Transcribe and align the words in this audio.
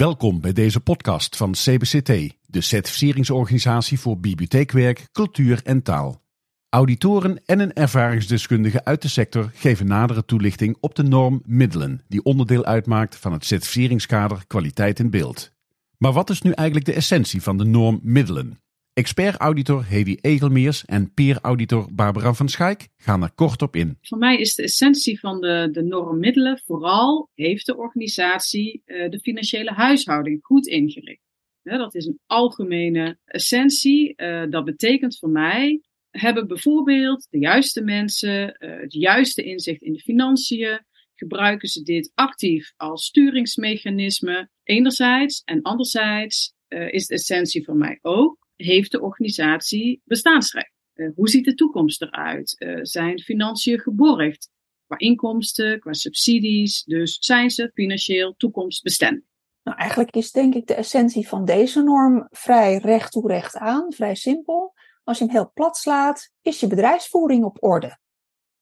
Welkom 0.00 0.40
bij 0.40 0.52
deze 0.52 0.80
podcast 0.80 1.36
van 1.36 1.52
CBCT, 1.52 2.36
de 2.46 2.60
certificeringsorganisatie 2.60 4.00
voor 4.00 4.18
bibliotheekwerk, 4.18 5.08
cultuur 5.12 5.60
en 5.64 5.82
taal. 5.82 6.22
Auditoren 6.68 7.42
en 7.44 7.60
een 7.60 7.72
ervaringsdeskundige 7.72 8.84
uit 8.84 9.02
de 9.02 9.08
sector 9.08 9.50
geven 9.54 9.86
nadere 9.86 10.24
toelichting 10.24 10.76
op 10.80 10.94
de 10.94 11.02
norm 11.02 11.42
middelen, 11.44 12.04
die 12.08 12.22
onderdeel 12.22 12.64
uitmaakt 12.64 13.16
van 13.16 13.32
het 13.32 13.44
certificeringskader 13.44 14.44
kwaliteit 14.46 14.98
in 14.98 15.10
beeld. 15.10 15.52
Maar 15.98 16.12
wat 16.12 16.30
is 16.30 16.42
nu 16.42 16.50
eigenlijk 16.50 16.86
de 16.86 16.94
essentie 16.94 17.42
van 17.42 17.56
de 17.56 17.64
norm 17.64 18.00
middelen? 18.02 18.60
Expert-auditor 18.92 19.86
Hedy 19.86 20.16
Egelmeers 20.20 20.84
en 20.84 21.14
peer-auditor 21.14 21.88
Barbara 21.92 22.32
van 22.32 22.48
Schaik 22.48 22.88
gaan 22.96 23.22
er 23.22 23.32
kort 23.34 23.62
op 23.62 23.76
in. 23.76 23.98
Voor 24.00 24.18
mij 24.18 24.36
is 24.36 24.54
de 24.54 24.62
essentie 24.62 25.20
van 25.20 25.40
de, 25.40 25.68
de 25.72 25.82
normmiddelen 25.82 26.62
vooral 26.64 27.30
heeft 27.34 27.66
de 27.66 27.76
organisatie 27.76 28.82
uh, 28.86 29.08
de 29.08 29.20
financiële 29.20 29.70
huishouding 29.70 30.38
goed 30.42 30.66
ingericht. 30.66 31.22
dat 31.62 31.94
is 31.94 32.06
een 32.06 32.20
algemene 32.26 33.18
essentie. 33.24 34.12
Uh, 34.16 34.44
dat 34.50 34.64
betekent 34.64 35.18
voor 35.18 35.30
mij 35.30 35.80
hebben 36.10 36.46
bijvoorbeeld 36.46 37.26
de 37.30 37.38
juiste 37.38 37.82
mensen 37.82 38.56
uh, 38.58 38.80
het 38.80 38.92
juiste 38.92 39.42
inzicht 39.42 39.82
in 39.82 39.92
de 39.92 40.00
financiën. 40.00 40.84
Gebruiken 41.14 41.68
ze 41.68 41.82
dit 41.82 42.12
actief 42.14 42.72
als 42.76 43.04
sturingsmechanisme 43.04 44.50
enerzijds 44.62 45.42
en 45.44 45.62
anderzijds 45.62 46.54
is 46.68 47.06
de 47.06 47.14
essentie 47.14 47.64
voor 47.64 47.76
mij 47.76 47.98
ook 48.02 48.39
heeft 48.60 48.92
de 48.92 49.00
organisatie 49.00 50.02
bestaansrecht? 50.04 50.72
Uh, 50.94 51.10
hoe 51.14 51.28
ziet 51.28 51.44
de 51.44 51.54
toekomst 51.54 52.02
eruit? 52.02 52.54
Uh, 52.58 52.78
zijn 52.82 53.18
financiën 53.18 53.78
geborgd? 53.78 54.50
Qua 54.86 54.98
inkomsten, 54.98 55.80
qua 55.80 55.92
subsidies. 55.92 56.84
Dus 56.84 57.16
zijn 57.20 57.50
ze 57.50 57.70
financieel 57.74 58.34
toekomstbestendig? 58.36 59.24
Nou, 59.62 59.78
eigenlijk 59.78 60.16
is 60.16 60.30
denk 60.30 60.54
ik 60.54 60.66
de 60.66 60.74
essentie 60.74 61.28
van 61.28 61.44
deze 61.44 61.82
norm 61.82 62.26
vrij 62.30 62.76
recht 62.76 63.12
toe 63.12 63.28
recht 63.28 63.56
aan, 63.56 63.92
vrij 63.92 64.14
simpel. 64.14 64.74
Als 65.04 65.18
je 65.18 65.24
hem 65.24 65.32
heel 65.32 65.50
plat 65.54 65.76
slaat, 65.76 66.30
is 66.42 66.60
je 66.60 66.66
bedrijfsvoering 66.66 67.44
op 67.44 67.56
orde. 67.60 67.98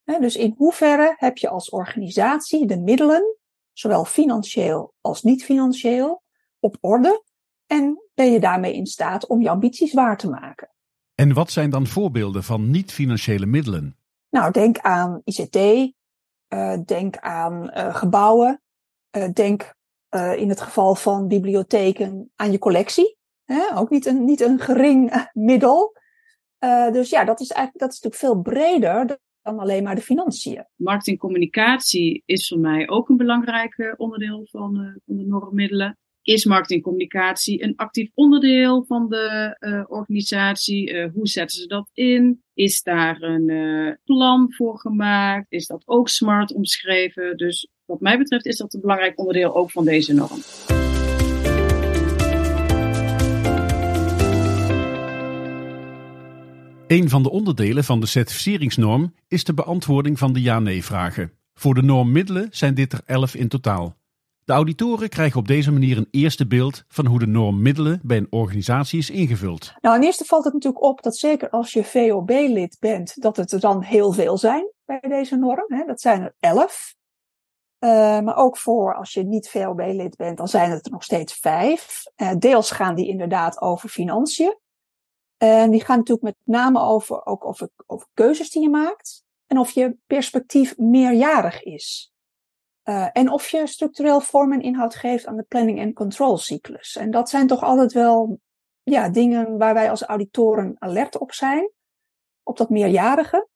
dus 0.05 0.37
in 0.37 0.55
hoeverre 0.57 1.15
heb 1.17 1.39
je 1.39 1.49
als 1.49 1.71
organisatie 1.71 2.67
de 2.67 2.79
middelen, 2.79 3.37
zowel 3.73 4.05
financieel 4.05 4.95
als 5.01 5.23
niet 5.23 5.45
financieel, 5.45 6.23
op 6.61 6.77
orde 6.81 7.23
en 7.69 8.03
ben 8.15 8.33
je 8.33 8.41
daarmee 8.41 8.75
in 8.75 8.87
staat 8.87 9.27
om 9.27 9.43
je 9.43 9.49
ambities 9.49 9.93
waar 9.93 10.17
te 10.17 10.29
maken. 10.29 10.71
En 11.15 11.33
wat 11.33 11.51
zijn 11.51 11.71
dan 11.71 11.87
voorbeelden 11.87 12.45
van 12.45 12.71
niet-financiële 12.71 13.47
middelen? 13.47 13.97
Nou, 14.31 14.53
denk 14.53 14.79
aan 14.79 15.21
ICT, 15.25 15.57
uh, 15.57 15.93
eh, 16.49 16.81
denk 16.85 17.17
aan 17.17 17.71
uh, 17.75 17.95
gebouwen, 17.95 18.63
uh, 19.17 19.29
denk 19.33 19.77
in 20.37 20.49
het 20.49 20.61
geval 20.61 20.95
van 20.95 21.29
bibliotheken 21.29 22.31
aan 22.37 22.53
je 22.53 22.59
collectie. 22.59 23.17
Hè? 23.45 23.77
Ook 23.77 23.91
niet 23.91 24.07
een, 24.07 24.25
niet 24.25 24.41
een 24.41 24.59
gering 24.59 25.29
middel. 25.33 25.97
dus 26.93 27.11
ja, 27.11 27.25
dat 27.25 27.41
is 27.41 27.51
eigenlijk 27.51 27.79
dat 27.79 27.93
is 27.93 28.01
natuurlijk 28.01 28.23
veel 28.23 28.53
breder 28.53 29.19
dan 29.43 29.59
alleen 29.59 29.83
maar 29.83 29.95
de 29.95 30.03
financiën. 30.03 30.67
Marketingcommunicatie 30.75 32.23
is 32.27 32.49
voor 32.49 32.59
mij 32.59 32.89
ook 32.89 33.09
een 33.09 33.17
belangrijk 33.17 33.95
onderdeel 33.97 34.47
van, 34.51 35.01
van 35.07 35.17
de 35.17 35.27
normmiddelen. 35.27 35.99
Is 36.29 36.45
marketingcommunicatie 36.45 37.63
een 37.63 37.77
actief 37.77 38.11
onderdeel 38.15 38.85
van 38.85 39.09
de 39.09 39.57
uh, 39.61 39.85
organisatie? 39.87 40.93
Uh, 40.93 41.09
hoe 41.15 41.29
zetten 41.29 41.61
ze 41.61 41.67
dat 41.67 41.91
in? 41.93 42.43
Is 42.55 42.83
daar 42.83 43.23
een 43.23 43.49
uh, 43.49 43.93
plan 44.05 44.53
voor 44.53 44.79
gemaakt? 44.79 45.53
Is 45.53 45.67
dat 45.67 45.83
ook 45.87 46.09
smart 46.09 46.55
omschreven? 46.55 47.37
Dus 47.37 47.69
wat 47.85 48.01
mij 48.01 48.19
betreft 48.19 48.47
is 48.47 48.57
dat 48.57 48.75
een 48.75 48.81
belangrijk 48.81 49.19
onderdeel 49.19 49.57
ook 49.57 49.71
van 49.71 49.85
deze 49.85 50.15
norm. 50.15 50.41
Een 56.87 57.09
van 57.09 57.23
de 57.23 57.31
onderdelen 57.31 57.85
van 57.85 58.01
de 58.01 58.07
certificeringsnorm 58.07 59.15
is 59.29 59.45
de 59.45 59.55
beantwoording 59.55 60.19
van 60.19 60.33
de 60.33 60.43
ja-nee-vragen. 60.43 61.33
Voor 61.55 61.75
de 61.75 61.83
norm 61.83 62.13
middelen 62.13 62.49
zijn 62.51 62.75
dit 62.75 62.93
er 62.93 63.01
11 63.05 63.35
in 63.35 63.49
totaal. 63.49 63.97
De 64.49 64.55
auditoren 64.55 65.09
krijgen 65.09 65.41
op 65.41 65.49
deze 65.49 65.73
manier 65.73 65.97
een 65.97 66.09
eerste 66.11 66.47
beeld 66.47 66.85
van 66.89 67.07
hoe 67.07 67.19
de 67.19 67.27
norm 67.27 67.63
middelen 67.63 68.01
bij 68.03 68.17
een 68.17 68.27
organisatie 68.31 68.99
is 68.99 69.11
ingevuld. 69.11 69.73
Nou, 69.81 69.97
ten 69.97 70.05
eerste 70.05 70.25
valt 70.25 70.45
het 70.45 70.53
natuurlijk 70.53 70.83
op 70.83 71.03
dat 71.03 71.17
zeker 71.17 71.51
als 71.51 71.73
je 71.73 71.85
VOB-lid 71.85 72.77
bent, 72.81 73.23
dat 73.23 73.37
het 73.37 73.53
er 73.53 73.61
dan 73.61 73.83
heel 73.83 74.13
veel 74.13 74.39
zijn 74.39 74.73
bij 74.85 75.01
deze 75.01 75.37
norm. 75.37 75.65
Hè. 75.67 75.85
Dat 75.85 76.01
zijn 76.01 76.23
er 76.23 76.35
elf. 76.41 76.95
Uh, 77.85 77.91
maar 78.21 78.37
ook 78.37 78.57
voor 78.57 78.95
als 78.95 79.13
je 79.13 79.23
niet 79.23 79.51
VOB-lid 79.51 80.17
bent, 80.17 80.37
dan 80.37 80.49
zijn 80.49 80.71
het 80.71 80.87
er 80.87 80.93
nog 80.93 81.05
steeds 81.05 81.35
vijf. 81.35 82.03
Uh, 82.17 82.33
deels 82.39 82.71
gaan 82.71 82.95
die 82.95 83.09
inderdaad 83.09 83.61
over 83.61 83.89
financiën. 83.89 84.59
En 85.37 85.71
die 85.71 85.85
gaan 85.85 85.97
natuurlijk 85.97 86.27
met 86.27 86.37
name 86.45 86.81
over, 86.81 87.27
ook 87.27 87.45
over 87.45 87.71
keuzes 88.15 88.51
die 88.51 88.63
je 88.63 88.71
maakt. 88.71 89.25
En 89.47 89.59
of 89.59 89.71
je 89.71 89.97
perspectief 90.07 90.77
meerjarig 90.77 91.63
is. 91.63 92.13
Uh, 92.89 93.09
en 93.13 93.31
of 93.31 93.49
je 93.49 93.67
structureel 93.67 94.21
vorm 94.21 94.53
en 94.53 94.61
inhoud 94.61 94.95
geeft 94.95 95.27
aan 95.27 95.37
de 95.37 95.43
planning 95.43 95.79
en 95.79 95.93
control 95.93 96.37
cyclus. 96.37 96.97
En 96.97 97.11
dat 97.11 97.29
zijn 97.29 97.47
toch 97.47 97.63
altijd 97.63 97.93
wel 97.93 98.41
ja, 98.83 99.09
dingen 99.09 99.59
waar 99.59 99.75
wij 99.75 99.91
als 99.91 100.03
auditoren 100.03 100.77
alert 100.79 101.19
op 101.19 101.33
zijn. 101.33 101.71
Op 102.43 102.57
dat 102.57 102.71
meerjarige 102.71 103.49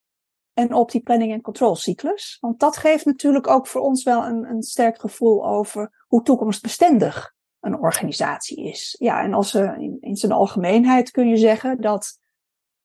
en 0.53 0.75
op 0.75 0.91
die 0.91 1.00
planning 1.00 1.32
en 1.32 1.41
control 1.41 1.75
cyclus. 1.75 2.37
Want 2.41 2.60
dat 2.60 2.76
geeft 2.76 3.04
natuurlijk 3.04 3.47
ook 3.47 3.66
voor 3.66 3.81
ons 3.81 4.03
wel 4.03 4.25
een, 4.25 4.44
een 4.44 4.62
sterk 4.62 5.00
gevoel 5.00 5.47
over 5.47 6.04
hoe 6.06 6.22
toekomstbestendig 6.22 7.34
een 7.60 7.78
organisatie 7.78 8.64
is. 8.64 8.97
Ja, 8.99 9.22
en 9.22 9.34
als 9.34 9.54
uh, 9.54 9.78
in, 9.78 9.97
in 10.00 10.16
zijn 10.16 10.32
algemeenheid 10.32 11.10
kun 11.10 11.28
je 11.28 11.37
zeggen 11.37 11.81
dat 11.81 12.19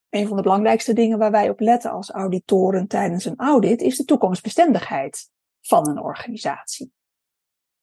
een 0.09 0.27
van 0.27 0.37
de 0.37 0.43
belangrijkste 0.43 0.93
dingen 0.93 1.17
waar 1.17 1.31
wij 1.31 1.49
op 1.49 1.59
letten 1.59 1.91
als 1.91 2.11
auditoren 2.11 2.87
tijdens 2.87 3.25
een 3.25 3.37
audit 3.37 3.81
is 3.81 3.97
de 3.97 4.05
toekomstbestendigheid 4.05 5.29
van 5.67 5.89
een 5.89 6.01
organisatie. 6.01 6.91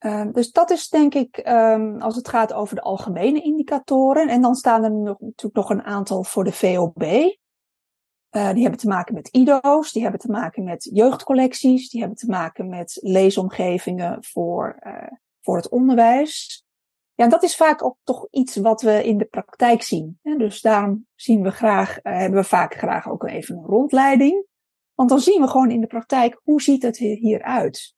Uh, 0.05 0.25
dus 0.33 0.51
dat 0.53 0.71
is 0.71 0.89
denk 0.89 1.15
ik, 1.15 1.43
um, 1.49 2.01
als 2.01 2.17
het 2.17 2.29
gaat 2.29 2.53
over 2.53 2.75
de 2.75 2.83
algemene 2.83 3.43
indicatoren. 3.43 4.29
En 4.29 4.41
dan 4.41 4.55
staan 4.55 4.85
er 4.85 4.93
natuurlijk 4.93 5.55
nog 5.55 5.71
een 5.71 5.83
aantal 5.83 6.25
voor 6.25 6.45
de 6.45 6.53
VOB. 6.53 7.03
Uh, 7.03 8.53
die 8.53 8.63
hebben 8.63 8.81
te 8.81 8.89
maken 8.89 9.15
met 9.15 9.29
IDO's, 9.29 9.93
die 9.93 10.03
hebben 10.03 10.21
te 10.21 10.31
maken 10.31 10.65
met 10.65 10.91
jeugdcollecties, 10.93 11.91
die 11.91 12.01
hebben 12.01 12.19
te 12.19 12.31
maken 12.31 12.69
met 12.69 12.99
leesomgevingen 13.03 14.25
voor, 14.25 14.79
uh, 14.87 15.13
voor 15.41 15.57
het 15.57 15.69
onderwijs. 15.69 16.65
Ja, 17.15 17.29
dat 17.29 17.43
is 17.43 17.57
vaak 17.57 17.85
ook 17.85 17.97
toch 18.03 18.27
iets 18.31 18.57
wat 18.57 18.83
we 18.83 19.05
in 19.05 19.19
de 19.19 19.25
praktijk 19.25 19.83
zien. 19.83 20.19
Dus 20.23 20.61
daarom 20.61 21.07
zien 21.15 21.43
we 21.43 21.51
graag, 21.51 21.99
hebben 22.03 22.41
we 22.41 22.47
vaak 22.47 22.75
graag 22.75 23.09
ook 23.09 23.25
even 23.25 23.57
een 23.57 23.65
rondleiding. 23.65 24.47
Want 24.95 25.09
dan 25.09 25.21
zien 25.21 25.41
we 25.41 25.49
gewoon 25.49 25.71
in 25.71 25.81
de 25.81 25.87
praktijk, 25.87 26.41
hoe 26.43 26.63
ziet 26.63 26.83
het 26.83 26.97
hieruit? 26.99 27.95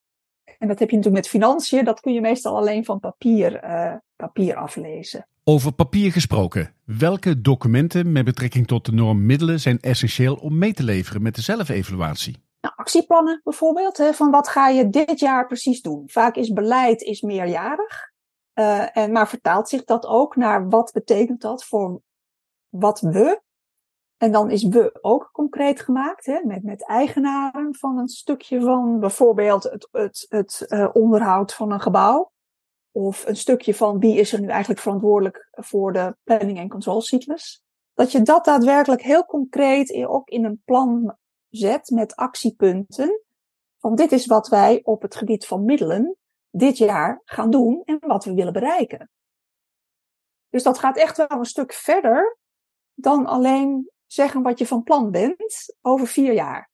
En 0.57 0.67
dat 0.67 0.79
heb 0.79 0.89
je 0.89 0.95
natuurlijk 0.95 1.23
met 1.23 1.31
financiën, 1.31 1.85
dat 1.85 1.99
kun 1.99 2.13
je 2.13 2.21
meestal 2.21 2.57
alleen 2.57 2.85
van 2.85 2.99
papier, 2.99 3.63
uh, 3.63 3.95
papier 4.15 4.55
aflezen. 4.55 5.27
Over 5.43 5.71
papier 5.71 6.11
gesproken, 6.11 6.73
welke 6.85 7.41
documenten 7.41 8.11
met 8.11 8.25
betrekking 8.25 8.67
tot 8.67 8.85
de 8.85 8.91
norm 8.91 9.25
middelen 9.25 9.59
zijn 9.59 9.79
essentieel 9.79 10.35
om 10.35 10.57
mee 10.57 10.73
te 10.73 10.83
leveren 10.83 11.21
met 11.21 11.35
de 11.35 11.41
zelfevaluatie? 11.41 12.45
Nou, 12.61 12.75
actieplannen 12.75 13.41
bijvoorbeeld, 13.43 13.97
hè, 13.97 14.13
van 14.13 14.31
wat 14.31 14.47
ga 14.47 14.67
je 14.67 14.89
dit 14.89 15.19
jaar 15.19 15.47
precies 15.47 15.81
doen? 15.81 16.03
Vaak 16.05 16.35
is 16.35 16.49
beleid 16.49 17.01
is 17.01 17.21
meerjarig, 17.21 18.11
uh, 18.59 18.97
en, 18.97 19.11
maar 19.11 19.29
vertaalt 19.29 19.69
zich 19.69 19.83
dat 19.83 20.05
ook 20.05 20.35
naar 20.35 20.69
wat 20.69 20.91
betekent 20.91 21.41
dat 21.41 21.65
voor 21.65 22.01
wat 22.69 22.99
we 22.99 23.41
en 24.17 24.31
dan 24.31 24.51
is 24.51 24.63
we 24.63 24.97
ook 25.01 25.29
concreet 25.33 25.81
gemaakt, 25.81 26.25
hè, 26.25 26.39
met, 26.43 26.63
met 26.63 26.85
eigenaren 26.85 27.75
van 27.75 27.97
een 27.97 28.07
stukje 28.07 28.61
van 28.61 28.99
bijvoorbeeld 28.99 29.63
het, 29.63 29.87
het, 29.91 30.25
het 30.29 30.65
uh, 30.67 30.89
onderhoud 30.93 31.53
van 31.53 31.71
een 31.71 31.81
gebouw. 31.81 32.31
Of 32.91 33.25
een 33.25 33.35
stukje 33.35 33.75
van 33.75 33.99
wie 33.99 34.17
is 34.17 34.33
er 34.33 34.41
nu 34.41 34.47
eigenlijk 34.47 34.81
verantwoordelijk 34.81 35.49
voor 35.51 35.93
de 35.93 36.15
planning- 36.23 36.57
en 36.57 36.69
controlcyclus. 36.69 37.63
Dat 37.93 38.11
je 38.11 38.21
dat 38.21 38.45
daadwerkelijk 38.45 39.01
heel 39.01 39.25
concreet 39.25 40.05
ook 40.05 40.29
in 40.29 40.45
een 40.45 40.61
plan 40.65 41.17
zet 41.49 41.89
met 41.89 42.15
actiepunten. 42.15 43.21
Van 43.79 43.95
dit 43.95 44.11
is 44.11 44.25
wat 44.25 44.47
wij 44.47 44.79
op 44.83 45.01
het 45.01 45.15
gebied 45.15 45.45
van 45.45 45.65
middelen 45.65 46.17
dit 46.49 46.77
jaar 46.77 47.21
gaan 47.23 47.49
doen 47.49 47.81
en 47.85 47.97
wat 47.99 48.25
we 48.25 48.33
willen 48.33 48.53
bereiken. 48.53 49.09
Dus 50.49 50.63
dat 50.63 50.79
gaat 50.79 50.97
echt 50.97 51.17
wel 51.17 51.27
een 51.29 51.45
stuk 51.45 51.73
verder 51.73 52.37
dan 52.93 53.25
alleen 53.25 53.91
zeggen 54.07 54.41
wat 54.41 54.59
je 54.59 54.65
van 54.65 54.83
plan 54.83 55.11
bent 55.11 55.77
over 55.81 56.07
vier 56.07 56.33
jaar. 56.33 56.69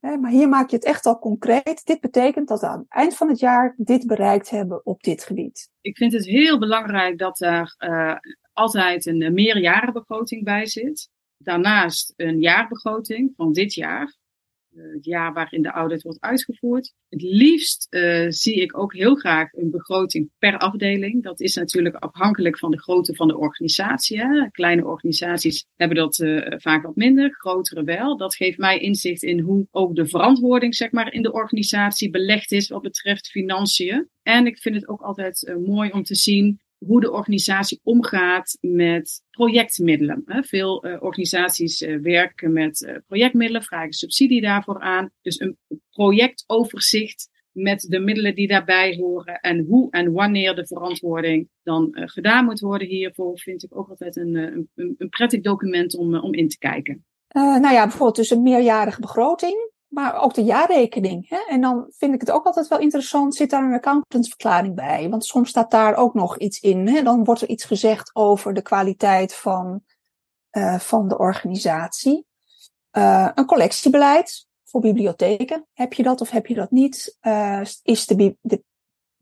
Maar 0.00 0.30
hier 0.30 0.48
maak 0.48 0.70
je 0.70 0.76
het 0.76 0.84
echt 0.84 1.06
al 1.06 1.18
concreet. 1.18 1.84
Dit 1.84 2.00
betekent 2.00 2.48
dat 2.48 2.60
we 2.60 2.66
aan 2.66 2.78
het 2.78 2.88
eind 2.88 3.16
van 3.16 3.28
het 3.28 3.38
jaar 3.38 3.74
dit 3.76 4.06
bereikt 4.06 4.50
hebben 4.50 4.86
op 4.86 5.02
dit 5.02 5.24
gebied. 5.24 5.70
Ik 5.80 5.96
vind 5.96 6.12
het 6.12 6.24
heel 6.24 6.58
belangrijk 6.58 7.18
dat 7.18 7.40
er 7.40 7.74
uh, 7.78 8.16
altijd 8.52 9.06
een 9.06 9.34
meerjarenbegroting 9.34 10.44
bij 10.44 10.66
zit. 10.66 11.08
Daarnaast 11.36 12.12
een 12.16 12.40
jaarbegroting 12.40 13.32
van 13.36 13.52
dit 13.52 13.74
jaar. 13.74 14.16
Het 14.76 15.04
jaar 15.04 15.32
waarin 15.32 15.62
de 15.62 15.70
audit 15.70 16.02
wordt 16.02 16.20
uitgevoerd. 16.20 16.92
Het 17.08 17.22
liefst 17.22 17.86
uh, 17.90 18.26
zie 18.28 18.54
ik 18.54 18.78
ook 18.78 18.94
heel 18.94 19.14
graag 19.14 19.52
een 19.52 19.70
begroting 19.70 20.30
per 20.38 20.58
afdeling. 20.58 21.22
Dat 21.22 21.40
is 21.40 21.54
natuurlijk 21.54 21.94
afhankelijk 21.94 22.58
van 22.58 22.70
de 22.70 22.80
grootte 22.80 23.14
van 23.14 23.28
de 23.28 23.38
organisatie. 23.38 24.50
Kleine 24.50 24.84
organisaties 24.84 25.66
hebben 25.74 25.96
dat 25.96 26.18
uh, 26.18 26.52
vaak 26.56 26.82
wat 26.82 26.96
minder, 26.96 27.34
grotere 27.34 27.84
wel. 27.84 28.16
Dat 28.16 28.34
geeft 28.34 28.58
mij 28.58 28.78
inzicht 28.78 29.22
in 29.22 29.40
hoe 29.40 29.66
ook 29.70 29.94
de 29.94 30.06
verantwoording 30.06 30.74
zeg 30.74 30.90
maar, 30.90 31.12
in 31.12 31.22
de 31.22 31.32
organisatie 31.32 32.10
belegd 32.10 32.52
is 32.52 32.68
wat 32.68 32.82
betreft 32.82 33.30
financiën. 33.30 34.08
En 34.22 34.46
ik 34.46 34.58
vind 34.58 34.74
het 34.74 34.88
ook 34.88 35.00
altijd 35.00 35.56
mooi 35.64 35.90
om 35.90 36.02
te 36.02 36.14
zien 36.14 36.60
hoe 36.78 37.00
de 37.00 37.12
organisatie 37.12 37.80
omgaat 37.82 38.58
met 38.60 39.22
projectmiddelen. 39.30 40.22
Veel 40.26 40.86
uh, 40.86 41.02
organisaties 41.02 41.82
uh, 41.82 42.00
werken 42.02 42.52
met 42.52 42.80
uh, 42.80 42.96
projectmiddelen, 43.06 43.62
vragen 43.62 43.92
subsidie 43.92 44.40
daarvoor 44.40 44.80
aan. 44.80 45.10
Dus 45.22 45.40
een 45.40 45.58
projectoverzicht 45.90 47.28
met 47.52 47.80
de 47.80 47.98
middelen 47.98 48.34
die 48.34 48.48
daarbij 48.48 48.96
horen 48.96 49.40
en 49.40 49.64
hoe 49.64 49.90
en 49.90 50.12
wanneer 50.12 50.54
de 50.54 50.66
verantwoording 50.66 51.48
dan 51.62 51.88
gedaan 51.92 52.44
moet 52.44 52.60
worden 52.60 52.88
hiervoor, 52.88 53.38
vind 53.38 53.62
ik 53.62 53.76
ook 53.76 53.88
altijd 53.88 54.16
een, 54.16 54.34
een, 54.34 54.68
een 54.98 55.08
prettig 55.08 55.40
document 55.40 55.96
om, 55.96 56.16
om 56.16 56.34
in 56.34 56.48
te 56.48 56.58
kijken. 56.58 57.04
nou 57.32 57.72
ja, 57.72 57.82
bijvoorbeeld 57.82 58.16
dus 58.16 58.30
een 58.30 58.42
meerjarige 58.42 59.00
begroting 59.00 59.74
maar 59.88 60.22
ook 60.22 60.34
de 60.34 60.44
jaarrekening. 60.44 61.28
Hè? 61.28 61.38
En 61.48 61.60
dan 61.60 61.86
vind 61.96 62.14
ik 62.14 62.20
het 62.20 62.30
ook 62.30 62.46
altijd 62.46 62.68
wel 62.68 62.78
interessant, 62.78 63.34
zit 63.34 63.50
daar 63.50 63.64
een 63.64 63.72
accountantsverklaring 63.72 64.74
bij? 64.74 65.08
Want 65.08 65.24
soms 65.24 65.48
staat 65.48 65.70
daar 65.70 65.96
ook 65.96 66.14
nog 66.14 66.38
iets 66.38 66.60
in. 66.60 66.88
Hè? 66.88 67.02
Dan 67.02 67.24
wordt 67.24 67.40
er 67.40 67.48
iets 67.48 67.64
gezegd 67.64 68.10
over 68.14 68.54
de 68.54 68.62
kwaliteit 68.62 69.34
van, 69.34 69.80
uh, 70.52 70.78
van 70.78 71.08
de 71.08 71.18
organisatie. 71.18 72.26
Uh, 72.92 73.30
een 73.34 73.46
collectiebeleid 73.46 74.46
voor 74.64 74.80
bibliotheken. 74.80 75.66
Heb 75.72 75.92
je 75.92 76.02
dat 76.02 76.20
of 76.20 76.30
heb 76.30 76.46
je 76.46 76.54
dat 76.54 76.70
niet? 76.70 77.18
Uh, 77.22 77.60
is 77.82 78.06
de, 78.06 78.36
de 78.40 78.62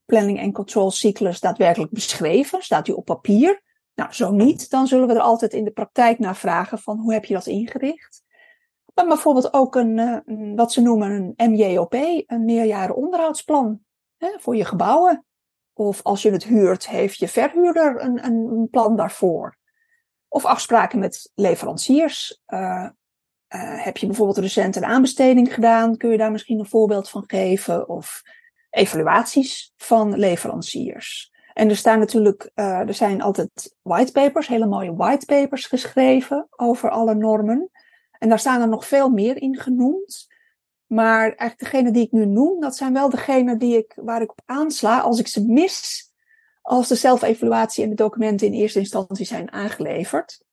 planning 0.04 0.38
en 0.38 0.52
control 0.52 0.90
cyclus 0.90 1.40
daadwerkelijk 1.40 1.92
beschreven? 1.92 2.62
Staat 2.62 2.84
die 2.84 2.96
op 2.96 3.04
papier? 3.04 3.62
Nou, 3.94 4.12
zo 4.12 4.30
niet. 4.30 4.70
Dan 4.70 4.86
zullen 4.86 5.06
we 5.06 5.14
er 5.14 5.20
altijd 5.20 5.52
in 5.52 5.64
de 5.64 5.70
praktijk 5.70 6.18
naar 6.18 6.36
vragen 6.36 6.78
van 6.78 6.98
hoe 6.98 7.12
heb 7.12 7.24
je 7.24 7.34
dat 7.34 7.46
ingericht? 7.46 8.22
Maar 8.94 9.06
bijvoorbeeld 9.06 9.54
ook 9.54 9.74
een, 9.74 9.98
eh, 9.98 10.18
een, 10.24 10.56
wat 10.56 10.72
ze 10.72 10.80
noemen 10.80 11.34
een 11.36 11.50
MJOP, 11.50 11.94
een 12.26 12.44
meerjaren 12.44 12.96
onderhoudsplan 12.96 13.80
hè, 14.16 14.28
voor 14.38 14.56
je 14.56 14.64
gebouwen. 14.64 15.24
Of 15.72 16.02
als 16.02 16.22
je 16.22 16.30
het 16.30 16.44
huurt, 16.44 16.88
heeft 16.88 17.18
je 17.18 17.28
verhuurder 17.28 18.02
een, 18.02 18.24
een 18.24 18.68
plan 18.70 18.96
daarvoor. 18.96 19.56
Of 20.28 20.44
afspraken 20.44 20.98
met 20.98 21.30
leveranciers. 21.34 22.40
Uh, 22.46 22.88
uh, 23.48 23.84
heb 23.84 23.96
je 23.96 24.06
bijvoorbeeld 24.06 24.38
recent 24.38 24.76
een 24.76 24.84
aanbesteding 24.84 25.54
gedaan? 25.54 25.96
Kun 25.96 26.10
je 26.10 26.18
daar 26.18 26.32
misschien 26.32 26.58
een 26.58 26.66
voorbeeld 26.66 27.10
van 27.10 27.24
geven? 27.26 27.88
Of 27.88 28.22
evaluaties 28.70 29.72
van 29.76 30.18
leveranciers. 30.18 31.32
En 31.52 31.68
er 31.68 31.76
staan 31.76 31.98
natuurlijk, 31.98 32.50
er 32.54 32.94
zijn 32.94 33.22
altijd 33.22 33.76
whitepapers, 33.82 34.46
hele 34.46 34.66
mooie 34.66 34.94
whitepapers 34.94 35.66
geschreven 35.66 36.46
over 36.50 36.90
alle 36.90 37.14
normen. 37.14 37.70
En 38.18 38.28
daar 38.28 38.38
staan 38.38 38.60
er 38.60 38.68
nog 38.68 38.86
veel 38.86 39.08
meer 39.08 39.42
in 39.42 39.56
genoemd. 39.56 40.26
Maar 40.86 41.22
eigenlijk 41.22 41.58
degene 41.58 41.90
die 41.90 42.04
ik 42.04 42.12
nu 42.12 42.26
noem, 42.26 42.60
dat 42.60 42.76
zijn 42.76 42.92
wel 42.92 43.10
degene 43.10 43.56
die 43.56 43.76
ik, 43.76 43.92
waar 43.96 44.22
ik 44.22 44.30
op 44.30 44.40
aansla 44.44 45.00
als 45.00 45.18
ik 45.18 45.26
ze 45.26 45.44
mis. 45.46 46.08
Als 46.62 46.88
de 46.88 46.94
zelfevaluatie 46.94 47.84
en 47.84 47.90
de 47.90 47.94
documenten 47.94 48.46
in 48.46 48.52
eerste 48.52 48.78
instantie 48.78 49.26
zijn 49.26 49.52
aangeleverd. 49.52 50.44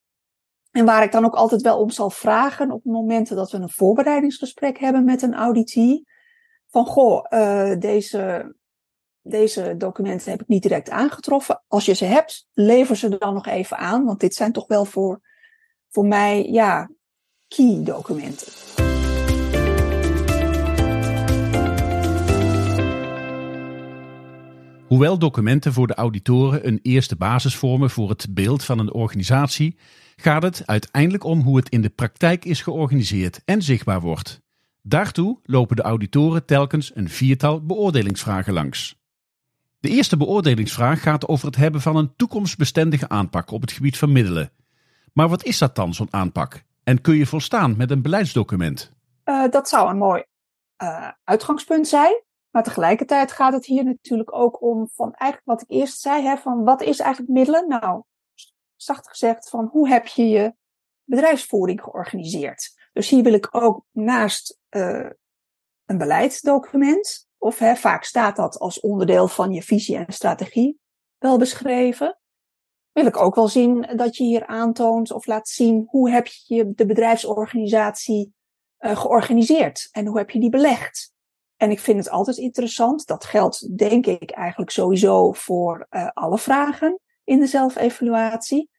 En 0.72 0.86
waar 0.86 1.04
ik 1.04 1.12
dan 1.12 1.26
ook 1.26 1.36
altijd 1.36 1.62
wel 1.62 1.80
om 1.80 1.90
zal 1.90 2.10
vragen 2.10 2.72
op 2.72 2.84
momenten 2.84 3.36
dat 3.36 3.52
we 3.52 3.58
een 3.58 3.70
voorbereidingsgesprek 3.70 4.78
hebben 4.78 5.04
met 5.04 5.22
een 5.22 5.34
auditee. 5.34 6.08
Van 6.70 6.86
goh, 6.86 7.26
uh, 7.30 7.80
deze, 7.80 8.56
deze 9.22 9.78
documenten 9.78 10.32
heb 10.32 10.42
ik 10.42 10.48
niet 10.48 10.62
direct 10.62 10.90
aangetroffen. 10.90 11.64
Als 11.68 11.86
je 11.86 11.94
ze 11.94 12.06
hebt, 12.06 12.48
lever 12.54 12.96
ze 12.96 13.18
dan 13.18 13.34
nog 13.34 13.46
even 13.46 13.78
aan. 13.78 14.06
Want 14.06 14.20
dit 14.20 14.36
zijn 14.36 14.52
toch 14.52 14.68
wel 14.68 14.86
voor, 14.86 15.22
voor 15.90 16.06
mij, 16.06 16.44
ja, 16.44 16.90
key 17.56 17.84
documenten. 17.84 18.48
Hoewel 24.88 25.18
documenten 25.18 25.74
voor 25.74 25.88
de 25.88 25.94
auditoren 25.94 26.68
een 26.68 26.80
eerste 26.82 27.16
basis 27.16 27.56
vormen 27.56 27.90
voor 27.90 28.10
het 28.10 28.28
beeld 28.30 28.64
van 28.64 28.80
een 28.80 28.94
organisatie, 28.94 29.78
gaat 30.16 30.44
het 30.44 30.64
uiteindelijk 30.66 31.24
om 31.24 31.42
hoe 31.42 31.58
het 31.58 31.70
in 31.70 31.82
de 31.82 31.90
praktijk 31.90 32.46
is 32.46 32.62
georganiseerd 32.62 33.42
en 33.46 33.62
zichtbaar 33.62 34.02
wordt. 34.02 34.42
Daartoe 34.82 35.40
lopen 35.44 35.76
de 35.76 35.82
auditoren 35.82 36.46
telkens 36.46 36.92
een 36.94 37.10
viertal 37.10 37.66
beoordelingsvragen 37.66 38.54
langs. 38.54 39.00
De 39.80 39.90
eerste 39.90 40.18
beoordelingsvraag 40.18 41.02
gaat 41.02 41.28
over 41.28 41.46
het 41.46 41.56
hebben 41.56 41.82
van 41.82 41.96
een 41.96 42.16
toekomstbestendige 42.16 43.10
aanpak 43.10 43.52
op 43.52 43.62
het 43.62 43.72
gebied 43.72 43.98
van 43.98 44.12
middelen. 44.12 44.52
Maar 45.14 45.30
wat 45.30 45.44
is 45.44 45.58
dat 45.58 45.76
dan, 45.76 45.94
zo'n 45.94 46.14
aanpak? 46.14 46.64
En 46.92 47.02
kun 47.02 47.16
je 47.16 47.26
volstaan 47.26 47.78
met 47.78 47.92
een 47.92 48.02
beleidsdocument? 48.02 48.92
Uh, 49.26 49.50
dat 49.50 49.70
zou 49.70 49.90
een 49.90 49.98
mooi 49.98 50.24
uh, 50.84 51.12
uitgangspunt 51.24 51.88
zijn. 51.88 52.24
Maar 52.50 52.64
tegelijkertijd 52.64 53.32
gaat 53.32 53.54
het 53.54 53.66
hier 53.66 53.84
natuurlijk 53.84 54.34
ook 54.34 54.62
om 54.62 54.90
van 54.94 55.14
eigenlijk 55.14 55.52
wat 55.52 55.62
ik 55.62 55.78
eerst 55.78 56.00
zei, 56.00 56.24
hè, 56.24 56.38
van 56.38 56.64
wat 56.64 56.82
is 56.82 57.00
eigenlijk 57.00 57.32
middelen? 57.32 57.68
Nou, 57.68 58.04
zacht 58.76 59.10
gezegd, 59.10 59.50
van 59.50 59.66
hoe 59.66 59.90
heb 59.90 60.08
je 60.08 60.30
je 60.30 60.54
bedrijfsvoering 61.04 61.82
georganiseerd? 61.82 62.90
Dus 62.94 63.10
hier 63.10 63.24
wil 63.24 63.34
ik 63.34 63.48
ook 63.52 63.86
naast 63.92 64.60
uh, 64.70 65.10
een 65.86 65.98
beleidsdocument, 65.98 67.28
of 67.38 67.60
hè, 67.60 67.76
vaak 67.76 68.04
staat 68.04 68.36
dat 68.36 68.60
als 68.60 68.80
onderdeel 68.80 69.28
van 69.28 69.52
je 69.52 69.64
visie 69.64 69.98
en 69.98 70.14
strategie 70.14 70.80
wel 71.18 71.38
beschreven 71.38 72.21
wil 72.92 73.06
ik 73.06 73.18
ook 73.18 73.36
wel 73.36 73.48
zien 73.48 73.90
dat 73.96 74.18
je 74.18 74.24
hier 74.24 74.46
aantoont 74.46 75.12
of 75.12 75.26
laat 75.26 75.48
zien 75.48 75.86
hoe 75.90 76.10
heb 76.10 76.28
je 76.28 76.72
de 76.74 76.86
bedrijfsorganisatie 76.86 78.34
uh, 78.80 78.98
georganiseerd 78.98 79.90
en 79.92 80.06
hoe 80.06 80.18
heb 80.18 80.30
je 80.30 80.40
die 80.40 80.50
belegd. 80.50 81.14
En 81.56 81.72
ik 81.72 81.80
vind 81.80 81.98
het 81.98 82.10
altijd 82.10 82.38
interessant, 82.38 83.08
dat 83.08 83.26
geldt 83.26 83.78
denk 83.78 84.06
ik 84.06 84.32
eigenlijk 84.32 84.72
sowieso 84.72 85.32
voor 85.32 85.88
uh, 85.90 86.08
alle 86.08 86.38
vragen 86.38 87.00
in 87.24 87.40
de 87.40 87.48
zelfevaluatie. 87.48 88.70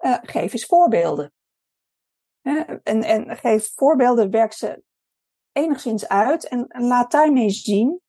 Uh, 0.00 0.16
geef 0.22 0.52
eens 0.52 0.66
voorbeelden. 0.66 1.32
en, 2.82 3.02
en 3.02 3.36
geef 3.36 3.72
voorbeelden, 3.74 4.30
werk 4.30 4.52
ze 4.52 4.82
enigszins 5.52 6.08
uit 6.08 6.48
en, 6.48 6.66
en 6.66 6.82
laat 6.82 7.10
daarmee 7.10 7.50
zien 7.50 8.00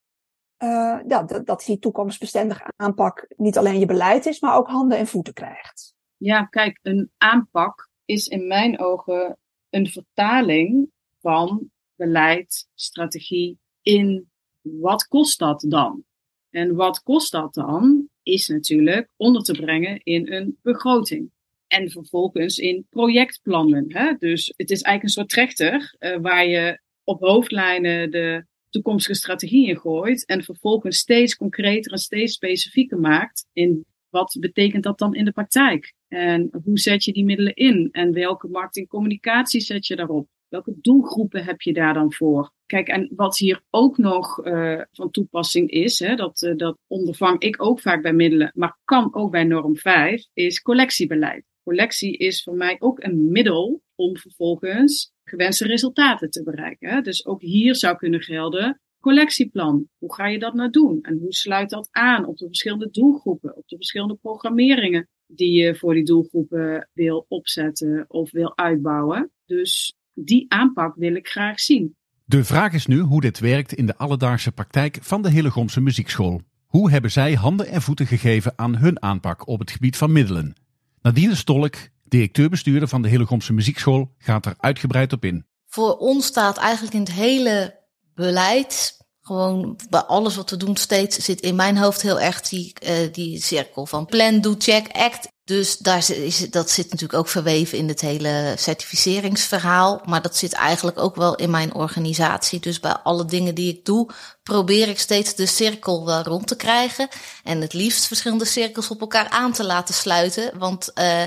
uh, 0.64 1.00
ja, 1.08 1.24
dat, 1.24 1.46
dat 1.46 1.64
die 1.66 1.80
toekomstbestendige 1.80 2.74
aanpak 2.76 3.28
niet 3.38 3.58
alleen 3.58 3.80
je 3.80 3.86
beleid 3.86 4.26
is, 4.26 4.40
maar 4.40 4.56
ook 4.56 4.68
handen 4.68 4.98
en 4.98 5.08
voeten 5.08 5.34
krijgt. 5.34 5.96
Ja, 6.18 6.46
kijk, 6.46 6.80
een 6.82 7.12
aanpak 7.18 7.90
is 8.06 8.28
in 8.28 8.48
mijn 8.48 8.80
ogen 8.80 9.38
een 9.70 9.88
vertaling 9.88 10.90
van 11.22 11.70
beleid, 11.96 12.68
strategie 12.76 13.58
in 13.82 14.30
wat 14.62 15.08
kost 15.08 15.40
dat 15.40 15.66
dan? 15.68 16.04
En 16.50 16.76
wat 16.76 17.04
kost 17.04 17.32
dat 17.32 17.54
dan? 17.54 18.10
Is 18.24 18.48
natuurlijk 18.48 19.10
onder 19.18 19.44
te 19.44 19.54
brengen 19.54 20.00
in 20.04 20.32
een 20.32 20.58
begroting. 20.62 21.32
En 21.68 21.92
vervolgens 21.92 22.58
in 22.58 22.86
projectplannen. 22.90 23.86
Hè? 23.88 24.14
Dus 24.14 24.54
het 24.58 24.70
is 24.72 24.82
eigenlijk 24.82 25.04
een 25.04 25.10
soort 25.10 25.30
trechter 25.30 25.96
uh, 26.00 26.18
waar 26.22 26.48
je 26.48 26.80
op 27.04 27.20
hoofdlijnen 27.20 28.12
de 28.12 28.46
toekomstige 28.72 29.18
strategieën 29.18 29.78
gooit 29.78 30.26
en 30.26 30.44
vervolgens 30.44 30.98
steeds 30.98 31.36
concreter 31.36 31.92
en 31.92 31.98
steeds 31.98 32.34
specifieker 32.34 33.00
maakt 33.00 33.48
in 33.54 33.86
wat 34.12 34.38
betekent 34.40 34.84
dat 34.84 34.98
dan 34.98 35.16
in 35.16 35.26
de 35.26 35.32
praktijk? 35.32 35.94
En 36.08 36.50
hoe 36.64 36.80
zet 36.80 37.04
je 37.04 37.14
die 37.14 37.26
middelen 37.26 37.54
in? 37.54 37.90
En 37.92 38.14
welke 38.14 38.48
marketingcommunicatie 38.48 39.62
zet 39.62 39.88
je 39.88 39.96
daarop? 39.96 40.28
Welke 40.48 40.74
doelgroepen 40.82 41.44
heb 41.44 41.62
je 41.62 41.74
daar 41.74 41.94
dan 41.94 42.14
voor? 42.14 42.52
Kijk, 42.66 42.88
en 42.88 43.12
wat 43.16 43.38
hier 43.38 43.62
ook 43.70 43.98
nog 43.98 44.46
uh, 44.46 44.82
van 44.92 45.12
toepassing 45.12 45.70
is, 45.70 46.00
hè, 46.00 46.16
dat, 46.16 46.42
uh, 46.42 46.56
dat 46.56 46.78
ondervang 46.88 47.40
ik 47.40 47.64
ook 47.64 47.80
vaak 47.80 48.02
bij 48.02 48.14
middelen, 48.14 48.52
maar 48.56 48.78
kan 48.86 49.16
ook 49.16 49.32
bij 49.32 49.44
norm 49.44 49.78
5, 49.78 50.26
is 50.34 50.62
collectiebeleid. 50.62 51.51
Collectie 51.64 52.18
is 52.18 52.44
voor 52.44 52.56
mij 52.56 52.76
ook 52.80 53.04
een 53.04 53.32
middel 53.32 53.82
om 53.96 54.18
vervolgens 54.18 55.12
gewenste 55.24 55.66
resultaten 55.66 56.30
te 56.30 56.44
bereiken. 56.44 57.04
Dus 57.04 57.26
ook 57.26 57.42
hier 57.42 57.76
zou 57.76 57.96
kunnen 57.96 58.22
gelden 58.22 58.82
collectieplan. 59.02 59.88
Hoe 59.98 60.14
ga 60.14 60.28
je 60.28 60.40
dat 60.40 60.54
nou 60.54 60.70
doen? 60.70 61.00
En 61.02 61.18
hoe 61.18 61.34
sluit 61.34 61.70
dat 61.70 61.88
aan 61.92 62.26
op 62.26 62.38
de 62.38 62.46
verschillende 62.46 62.90
doelgroepen, 62.92 63.58
op 63.58 63.68
de 63.68 63.76
verschillende 63.76 64.16
programmeringen 64.16 65.08
die 65.28 65.52
je 65.52 65.76
voor 65.76 65.94
die 65.94 66.04
doelgroepen 66.04 66.90
wil 66.94 67.26
opzetten 67.28 68.06
of 68.08 68.32
wil 68.32 68.58
uitbouwen? 68.58 69.32
Dus 69.46 69.96
die 70.14 70.46
aanpak 70.48 70.96
wil 70.96 71.16
ik 71.16 71.28
graag 71.28 71.60
zien. 71.60 71.96
De 72.26 72.44
vraag 72.44 72.74
is 72.74 72.86
nu 72.86 73.00
hoe 73.00 73.22
dit 73.22 73.40
werkt 73.40 73.74
in 73.74 73.86
de 73.86 73.98
alledaagse 73.98 74.52
praktijk 74.52 74.98
van 75.02 75.22
de 75.22 75.30
Hillegomse 75.30 75.82
Muziekschool. 75.82 76.42
Hoe 76.66 76.92
hebben 76.92 77.12
zij 77.12 77.34
handen 77.34 77.68
en 77.68 77.82
voeten 77.82 78.06
gegeven 78.06 78.54
aan 78.56 78.78
hun 78.78 79.02
aanpak 79.02 79.48
op 79.48 79.60
het 79.60 79.72
gebied 79.72 79.98
van 79.98 80.12
middelen? 80.12 80.56
Nadine 81.02 81.36
Stolk, 81.36 81.76
directeur-bestuurder 82.04 82.88
van 82.88 83.02
de 83.02 83.08
Hillegomse 83.08 83.54
Muziekschool, 83.54 84.14
gaat 84.18 84.46
er 84.46 84.54
uitgebreid 84.58 85.14
op 85.14 85.26
in. 85.26 85.46
voor 85.68 85.98
ons 85.98 86.26
staat 86.26 86.58
eigenlijk 86.58 86.94
in 86.94 87.00
het 87.00 87.12
hele 87.12 87.80
beleid, 88.16 89.01
gewoon 89.32 89.80
bij 89.90 90.02
alles 90.02 90.36
wat 90.36 90.50
we 90.50 90.58
doen 90.58 90.78
steeds, 90.78 91.18
zit 91.18 91.42
in 91.42 91.56
mijn 91.56 91.78
hoofd 91.78 92.02
heel 92.02 92.20
erg 92.20 92.42
die, 92.42 92.74
uh, 92.84 93.14
die 93.14 93.44
cirkel 93.44 93.86
van 93.86 94.06
plan, 94.06 94.42
do, 94.42 94.56
check, 94.58 94.88
act. 94.92 95.28
Dus 95.44 95.78
daar 95.78 96.10
is, 96.10 96.50
dat 96.50 96.70
zit 96.70 96.86
natuurlijk 96.86 97.20
ook 97.20 97.28
verweven 97.28 97.78
in 97.78 97.88
het 97.88 98.02
hele 98.02 98.54
certificeringsverhaal. 98.58 100.02
Maar 100.06 100.22
dat 100.22 100.38
zit 100.38 100.54
eigenlijk 100.54 101.00
ook 101.00 101.16
wel 101.16 101.36
in 101.36 101.50
mijn 101.50 101.74
organisatie. 101.74 102.60
Dus 102.60 102.80
bij 102.80 102.94
alle 102.94 103.26
dingen 103.26 103.56
die 103.56 103.74
ik 103.74 103.86
doe, 103.86 104.10
probeer 104.44 104.88
ik 104.88 105.00
steeds 105.00 105.36
de 105.36 105.46
cirkel 105.46 106.06
wel 106.06 106.22
rond 106.22 106.48
te 106.48 106.56
krijgen. 106.56 107.08
En 107.44 107.62
het 107.62 107.74
liefst 107.74 108.08
verschillende 108.08 108.46
cirkels 108.46 108.90
op 108.90 109.02
elkaar 109.02 109.30
aan 109.30 109.54
te 109.54 109.66
laten 109.66 109.94
sluiten. 109.94 110.58
Want 110.58 110.92
uh, 110.96 111.24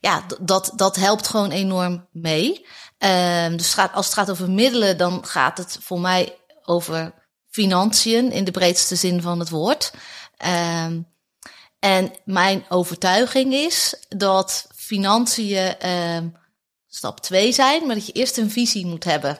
ja, 0.00 0.26
dat, 0.40 0.72
dat 0.74 0.96
helpt 0.96 1.28
gewoon 1.28 1.50
enorm 1.50 2.08
mee. 2.12 2.66
Um, 2.98 3.56
dus 3.56 3.76
als 3.92 4.06
het 4.06 4.14
gaat 4.14 4.30
over 4.30 4.50
middelen, 4.50 4.98
dan 4.98 5.26
gaat 5.26 5.58
het 5.58 5.78
voor 5.80 6.00
mij 6.00 6.36
over 6.64 7.14
financiën 7.56 8.32
in 8.32 8.44
de 8.44 8.50
breedste 8.50 8.96
zin 8.96 9.22
van 9.22 9.38
het 9.38 9.48
woord. 9.48 9.92
Um, 10.84 11.06
en 11.78 12.12
mijn 12.24 12.64
overtuiging 12.68 13.54
is 13.54 13.94
dat 14.08 14.66
financiën 14.74 15.90
um, 15.90 16.36
stap 16.86 17.20
2 17.20 17.52
zijn, 17.52 17.86
maar 17.86 17.94
dat 17.94 18.06
je 18.06 18.12
eerst 18.12 18.36
een 18.36 18.50
visie 18.50 18.86
moet 18.86 19.04
hebben. 19.04 19.38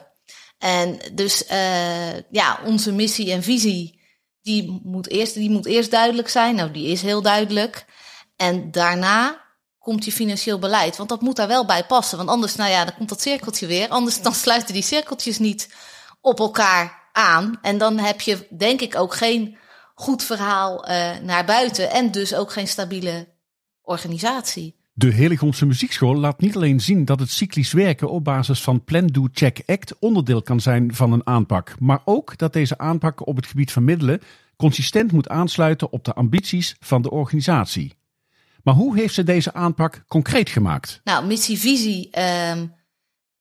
En 0.57 0.99
dus 1.13 1.43
uh, 1.51 2.19
ja, 2.31 2.59
onze 2.65 2.91
missie 2.91 3.31
en 3.31 3.43
visie, 3.43 4.01
die 4.41 4.81
moet, 4.83 5.09
eerst, 5.09 5.33
die 5.33 5.49
moet 5.49 5.65
eerst 5.65 5.91
duidelijk 5.91 6.29
zijn. 6.29 6.55
Nou, 6.55 6.71
die 6.71 6.87
is 6.87 7.01
heel 7.01 7.21
duidelijk. 7.21 7.85
En 8.35 8.71
daarna 8.71 9.41
komt 9.79 10.05
je 10.05 10.11
financieel 10.11 10.59
beleid. 10.59 10.97
Want 10.97 11.09
dat 11.09 11.21
moet 11.21 11.35
daar 11.35 11.47
wel 11.47 11.65
bij 11.65 11.85
passen. 11.85 12.17
Want 12.17 12.29
anders, 12.29 12.55
nou 12.55 12.71
ja, 12.71 12.85
dan 12.85 12.95
komt 12.95 13.09
dat 13.09 13.21
cirkeltje 13.21 13.67
weer. 13.67 13.89
Anders 13.89 14.21
dan 14.21 14.33
sluiten 14.33 14.73
die 14.73 14.83
cirkeltjes 14.83 15.39
niet 15.39 15.69
op 16.21 16.39
elkaar 16.39 17.06
aan. 17.17 17.57
En 17.61 17.77
dan 17.77 17.97
heb 17.97 18.21
je, 18.21 18.47
denk 18.57 18.81
ik, 18.81 18.95
ook 18.95 19.13
geen 19.15 19.57
goed 19.95 20.23
verhaal 20.23 20.89
uh, 20.89 21.09
naar 21.23 21.45
buiten. 21.45 21.91
En 21.91 22.11
dus 22.11 22.35
ook 22.35 22.51
geen 22.51 22.67
stabiele 22.67 23.27
organisatie. 23.81 24.75
De 24.93 25.13
Heligonse 25.13 25.65
Muziekschool 25.65 26.15
laat 26.15 26.39
niet 26.39 26.55
alleen 26.55 26.79
zien 26.79 27.05
dat 27.05 27.19
het 27.19 27.29
cyclisch 27.29 27.71
werken 27.71 28.09
op 28.09 28.23
basis 28.23 28.61
van 28.61 28.83
Plan, 28.83 29.07
Do, 29.07 29.27
Check, 29.31 29.63
Act 29.65 29.99
onderdeel 29.99 30.41
kan 30.41 30.59
zijn 30.59 30.95
van 30.95 31.11
een 31.11 31.27
aanpak, 31.27 31.75
maar 31.79 32.01
ook 32.05 32.37
dat 32.37 32.53
deze 32.53 32.77
aanpak 32.77 33.27
op 33.27 33.35
het 33.35 33.45
gebied 33.45 33.71
van 33.71 33.83
middelen 33.83 34.21
consistent 34.55 35.11
moet 35.11 35.29
aansluiten 35.29 35.91
op 35.91 36.03
de 36.03 36.13
ambities 36.13 36.75
van 36.79 37.01
de 37.01 37.11
organisatie. 37.11 37.93
Maar 38.63 38.75
hoe 38.75 38.97
heeft 38.97 39.13
ze 39.13 39.23
deze 39.23 39.53
aanpak 39.53 40.03
concreet 40.07 40.49
gemaakt? 40.49 41.01
Nou, 41.03 41.25
missie-visie 41.25 42.09
um, 42.51 42.73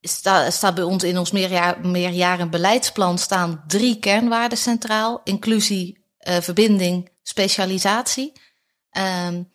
staat 0.07 0.53
sta 0.53 0.73
bij 0.73 0.85
ons 0.85 1.05
in 1.05 1.19
ons 1.19 1.31
meerjaar, 1.31 1.81
meerjaren 1.81 2.51
beleidsplan 2.51 3.19
staan 3.19 3.65
drie 3.67 3.99
kernwaarden 3.99 4.59
centraal: 4.59 5.21
inclusie, 5.25 6.05
uh, 6.29 6.37
verbinding, 6.41 7.11
specialisatie. 7.23 8.33
Um, 9.27 9.55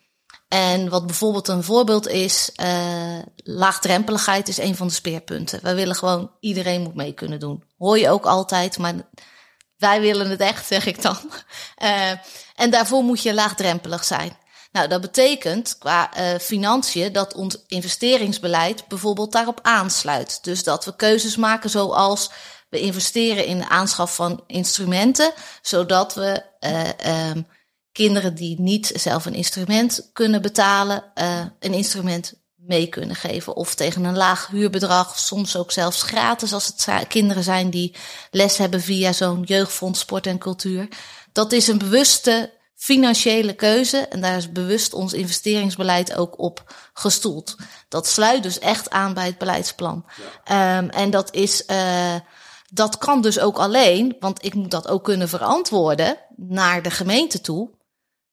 en 0.52 0.88
wat 0.88 1.06
bijvoorbeeld 1.06 1.48
een 1.48 1.62
voorbeeld 1.62 2.08
is, 2.08 2.50
uh, 2.62 3.18
laagdrempeligheid 3.36 4.48
is 4.48 4.58
een 4.58 4.76
van 4.76 4.86
de 4.86 4.92
speerpunten. 4.92 5.62
Wij 5.62 5.74
willen 5.74 5.94
gewoon, 5.94 6.30
iedereen 6.40 6.82
moet 6.82 6.94
mee 6.94 7.12
kunnen 7.12 7.40
doen. 7.40 7.64
Hoor 7.78 7.98
je 7.98 8.10
ook 8.10 8.26
altijd, 8.26 8.78
maar 8.78 8.94
wij 9.76 10.00
willen 10.00 10.30
het 10.30 10.40
echt, 10.40 10.66
zeg 10.66 10.86
ik 10.86 11.02
dan. 11.02 11.16
Uh, 11.82 12.10
en 12.62 12.70
daarvoor 12.70 13.02
moet 13.02 13.22
je 13.22 13.34
laagdrempelig 13.34 14.04
zijn. 14.04 14.36
Nou, 14.72 14.88
dat 14.88 15.00
betekent 15.00 15.78
qua 15.78 16.18
uh, 16.18 16.38
financiën 16.38 17.12
dat 17.12 17.34
ons 17.34 17.56
investeringsbeleid 17.66 18.88
bijvoorbeeld 18.88 19.32
daarop 19.32 19.58
aansluit. 19.62 20.44
Dus 20.44 20.64
dat 20.64 20.84
we 20.84 20.96
keuzes 20.96 21.36
maken 21.36 21.70
zoals 21.70 22.30
we 22.68 22.80
investeren 22.80 23.46
in 23.46 23.58
de 23.58 23.68
aanschaf 23.68 24.14
van 24.14 24.44
instrumenten, 24.46 25.32
zodat 25.62 26.14
we 26.14 26.42
uh, 26.60 27.28
um, 27.30 27.46
kinderen 27.92 28.34
die 28.34 28.60
niet 28.60 28.92
zelf 28.94 29.26
een 29.26 29.34
instrument 29.34 30.10
kunnen 30.12 30.42
betalen, 30.42 31.04
uh, 31.14 31.44
een 31.58 31.74
instrument 31.74 32.32
mee 32.56 32.86
kunnen 32.86 33.16
geven. 33.16 33.56
Of 33.56 33.74
tegen 33.74 34.04
een 34.04 34.16
laag 34.16 34.46
huurbedrag, 34.46 35.18
soms 35.18 35.56
ook 35.56 35.72
zelfs 35.72 36.02
gratis 36.02 36.52
als 36.52 36.66
het 36.66 37.06
kinderen 37.08 37.42
zijn 37.42 37.70
die 37.70 37.96
les 38.30 38.56
hebben 38.56 38.80
via 38.80 39.12
zo'n 39.12 39.42
jeugdfonds 39.42 40.00
sport 40.00 40.26
en 40.26 40.38
cultuur. 40.38 40.88
Dat 41.32 41.52
is 41.52 41.68
een 41.68 41.78
bewuste 41.78 42.61
financiële 42.82 43.52
keuze 43.52 43.98
en 43.98 44.20
daar 44.20 44.36
is 44.36 44.52
bewust 44.52 44.92
ons 44.94 45.12
investeringsbeleid 45.12 46.16
ook 46.16 46.38
op 46.38 46.74
gestoeld. 46.92 47.56
Dat 47.88 48.06
sluit 48.06 48.42
dus 48.42 48.58
echt 48.58 48.90
aan 48.90 49.14
bij 49.14 49.26
het 49.26 49.38
beleidsplan. 49.38 50.04
Ja. 50.44 50.78
Um, 50.78 50.90
en 50.90 51.10
dat 51.10 51.34
is, 51.34 51.62
uh, 51.66 52.14
dat 52.70 52.98
kan 52.98 53.20
dus 53.20 53.38
ook 53.38 53.58
alleen, 53.58 54.16
want 54.20 54.44
ik 54.44 54.54
moet 54.54 54.70
dat 54.70 54.88
ook 54.88 55.04
kunnen 55.04 55.28
verantwoorden 55.28 56.16
naar 56.36 56.82
de 56.82 56.90
gemeente 56.90 57.40
toe. 57.40 57.70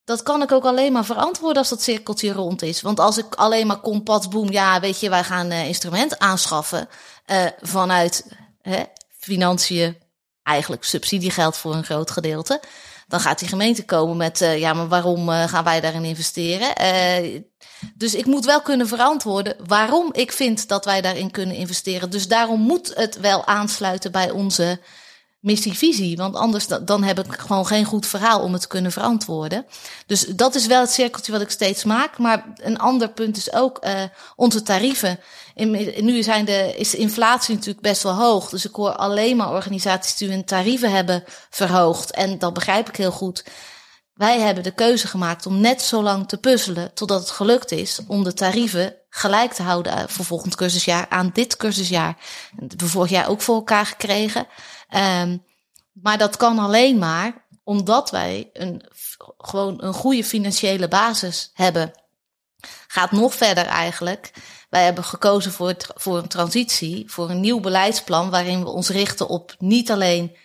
Dat 0.03 0.23
kan 0.23 0.41
ik 0.41 0.51
ook 0.51 0.65
alleen 0.65 0.91
maar 0.91 1.05
verantwoorden 1.05 1.57
als 1.57 1.69
dat 1.69 1.81
cirkeltje 1.81 2.31
rond 2.31 2.61
is. 2.61 2.81
Want 2.81 2.99
als 2.99 3.17
ik 3.17 3.35
alleen 3.35 3.67
maar 3.67 3.79
kom, 3.79 4.03
boem, 4.29 4.51
ja, 4.51 4.79
weet 4.79 4.99
je, 4.99 5.09
wij 5.09 5.23
gaan 5.23 5.51
uh, 5.51 5.67
instrument 5.67 6.19
aanschaffen 6.19 6.87
uh, 7.25 7.45
vanuit 7.61 8.25
hè, 8.61 8.83
financiën, 9.17 9.97
eigenlijk 10.43 10.83
subsidiegeld 10.83 11.57
voor 11.57 11.73
een 11.73 11.85
groot 11.85 12.11
gedeelte 12.11 12.61
dan 13.09 13.19
gaat 13.19 13.39
die 13.39 13.47
gemeente 13.47 13.85
komen 13.85 14.17
met, 14.17 14.41
uh, 14.41 14.57
ja, 14.59 14.73
maar 14.73 14.87
waarom 14.87 15.29
uh, 15.29 15.43
gaan 15.47 15.63
wij 15.63 15.81
daarin 15.81 16.03
investeren? 16.03 16.73
Uh, 16.81 17.41
dus 17.93 18.15
ik 18.15 18.25
moet 18.25 18.45
wel 18.45 18.61
kunnen 18.61 18.87
verantwoorden 18.87 19.55
waarom 19.67 20.09
ik 20.11 20.31
vind 20.31 20.67
dat 20.67 20.85
wij 20.85 21.01
daarin 21.01 21.31
kunnen 21.31 21.55
investeren. 21.55 22.09
Dus 22.09 22.27
daarom 22.27 22.61
moet 22.61 22.91
het 22.95 23.19
wel 23.19 23.45
aansluiten 23.45 24.11
bij 24.11 24.29
onze 24.29 24.79
missie-visie. 25.39 26.17
Want 26.17 26.35
anders 26.35 26.67
dan 26.67 27.03
heb 27.03 27.19
ik 27.19 27.39
gewoon 27.39 27.67
geen 27.67 27.85
goed 27.85 28.05
verhaal 28.05 28.41
om 28.41 28.51
het 28.51 28.61
te 28.61 28.67
kunnen 28.67 28.91
verantwoorden. 28.91 29.65
Dus 30.05 30.25
dat 30.25 30.55
is 30.55 30.65
wel 30.65 30.81
het 30.81 30.91
cirkeltje 30.91 31.31
wat 31.31 31.41
ik 31.41 31.49
steeds 31.49 31.83
maak. 31.83 32.17
Maar 32.17 32.45
een 32.55 32.79
ander 32.79 33.09
punt 33.09 33.37
is 33.37 33.53
ook 33.53 33.85
uh, 33.85 34.03
onze 34.35 34.61
tarieven. 34.61 35.19
Nu 35.99 36.23
zijn 36.23 36.45
de, 36.45 36.73
is 36.77 36.89
de 36.89 36.97
inflatie 36.97 37.55
natuurlijk 37.55 37.81
best 37.81 38.03
wel 38.03 38.15
hoog. 38.15 38.49
Dus 38.49 38.65
ik 38.65 38.75
hoor 38.75 38.95
alleen 38.95 39.37
maar 39.37 39.51
organisaties 39.51 40.15
die 40.15 40.29
hun 40.29 40.45
tarieven 40.45 40.91
hebben 40.91 41.23
verhoogd. 41.49 42.11
En 42.11 42.39
dat 42.39 42.53
begrijp 42.53 42.89
ik 42.89 42.95
heel 42.95 43.11
goed. 43.11 43.43
Wij 44.13 44.39
hebben 44.39 44.63
de 44.63 44.71
keuze 44.71 45.07
gemaakt 45.07 45.45
om 45.45 45.59
net 45.59 45.81
zo 45.81 46.03
lang 46.03 46.27
te 46.27 46.37
puzzelen 46.37 46.93
totdat 46.93 47.19
het 47.19 47.29
gelukt 47.29 47.71
is 47.71 47.99
om 48.07 48.23
de 48.23 48.33
tarieven 48.33 48.95
gelijk 49.09 49.53
te 49.53 49.63
houden 49.63 50.09
voor 50.09 50.25
volgend 50.25 50.55
cursusjaar 50.55 51.05
aan 51.09 51.29
dit 51.33 51.57
cursusjaar. 51.57 52.17
Dat 52.51 52.69
hebben 52.69 52.89
vorig 52.89 53.09
jaar 53.09 53.29
ook 53.29 53.41
voor 53.41 53.55
elkaar 53.55 53.85
gekregen. 53.85 54.47
Um, 54.95 55.43
maar 55.91 56.17
dat 56.17 56.37
kan 56.37 56.59
alleen 56.59 56.97
maar 56.97 57.47
omdat 57.63 58.09
wij 58.09 58.49
een, 58.53 58.83
gewoon 59.37 59.83
een 59.83 59.93
goede 59.93 60.23
financiële 60.23 60.87
basis 60.87 61.51
hebben. 61.53 61.91
Gaat 62.87 63.11
nog 63.11 63.33
verder 63.33 63.65
eigenlijk. 63.65 64.31
Wij 64.69 64.83
hebben 64.83 65.03
gekozen 65.03 65.51
voor, 65.51 65.75
voor 65.95 66.17
een 66.17 66.27
transitie, 66.27 67.11
voor 67.11 67.29
een 67.29 67.39
nieuw 67.39 67.59
beleidsplan 67.59 68.29
waarin 68.29 68.63
we 68.63 68.69
ons 68.69 68.89
richten 68.89 69.27
op 69.27 69.55
niet 69.57 69.91
alleen 69.91 70.35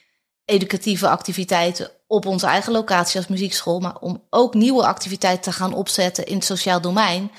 educatieve 0.44 1.08
activiteiten 1.08 1.90
op 2.06 2.26
onze 2.26 2.46
eigen 2.46 2.72
locatie 2.72 3.18
als 3.18 3.28
muziekschool, 3.28 3.80
maar 3.80 3.98
om 3.98 4.22
ook 4.30 4.54
nieuwe 4.54 4.86
activiteiten 4.86 5.52
te 5.52 5.58
gaan 5.58 5.74
opzetten 5.74 6.26
in 6.26 6.34
het 6.34 6.44
sociaal 6.44 6.80
domein. 6.80 7.30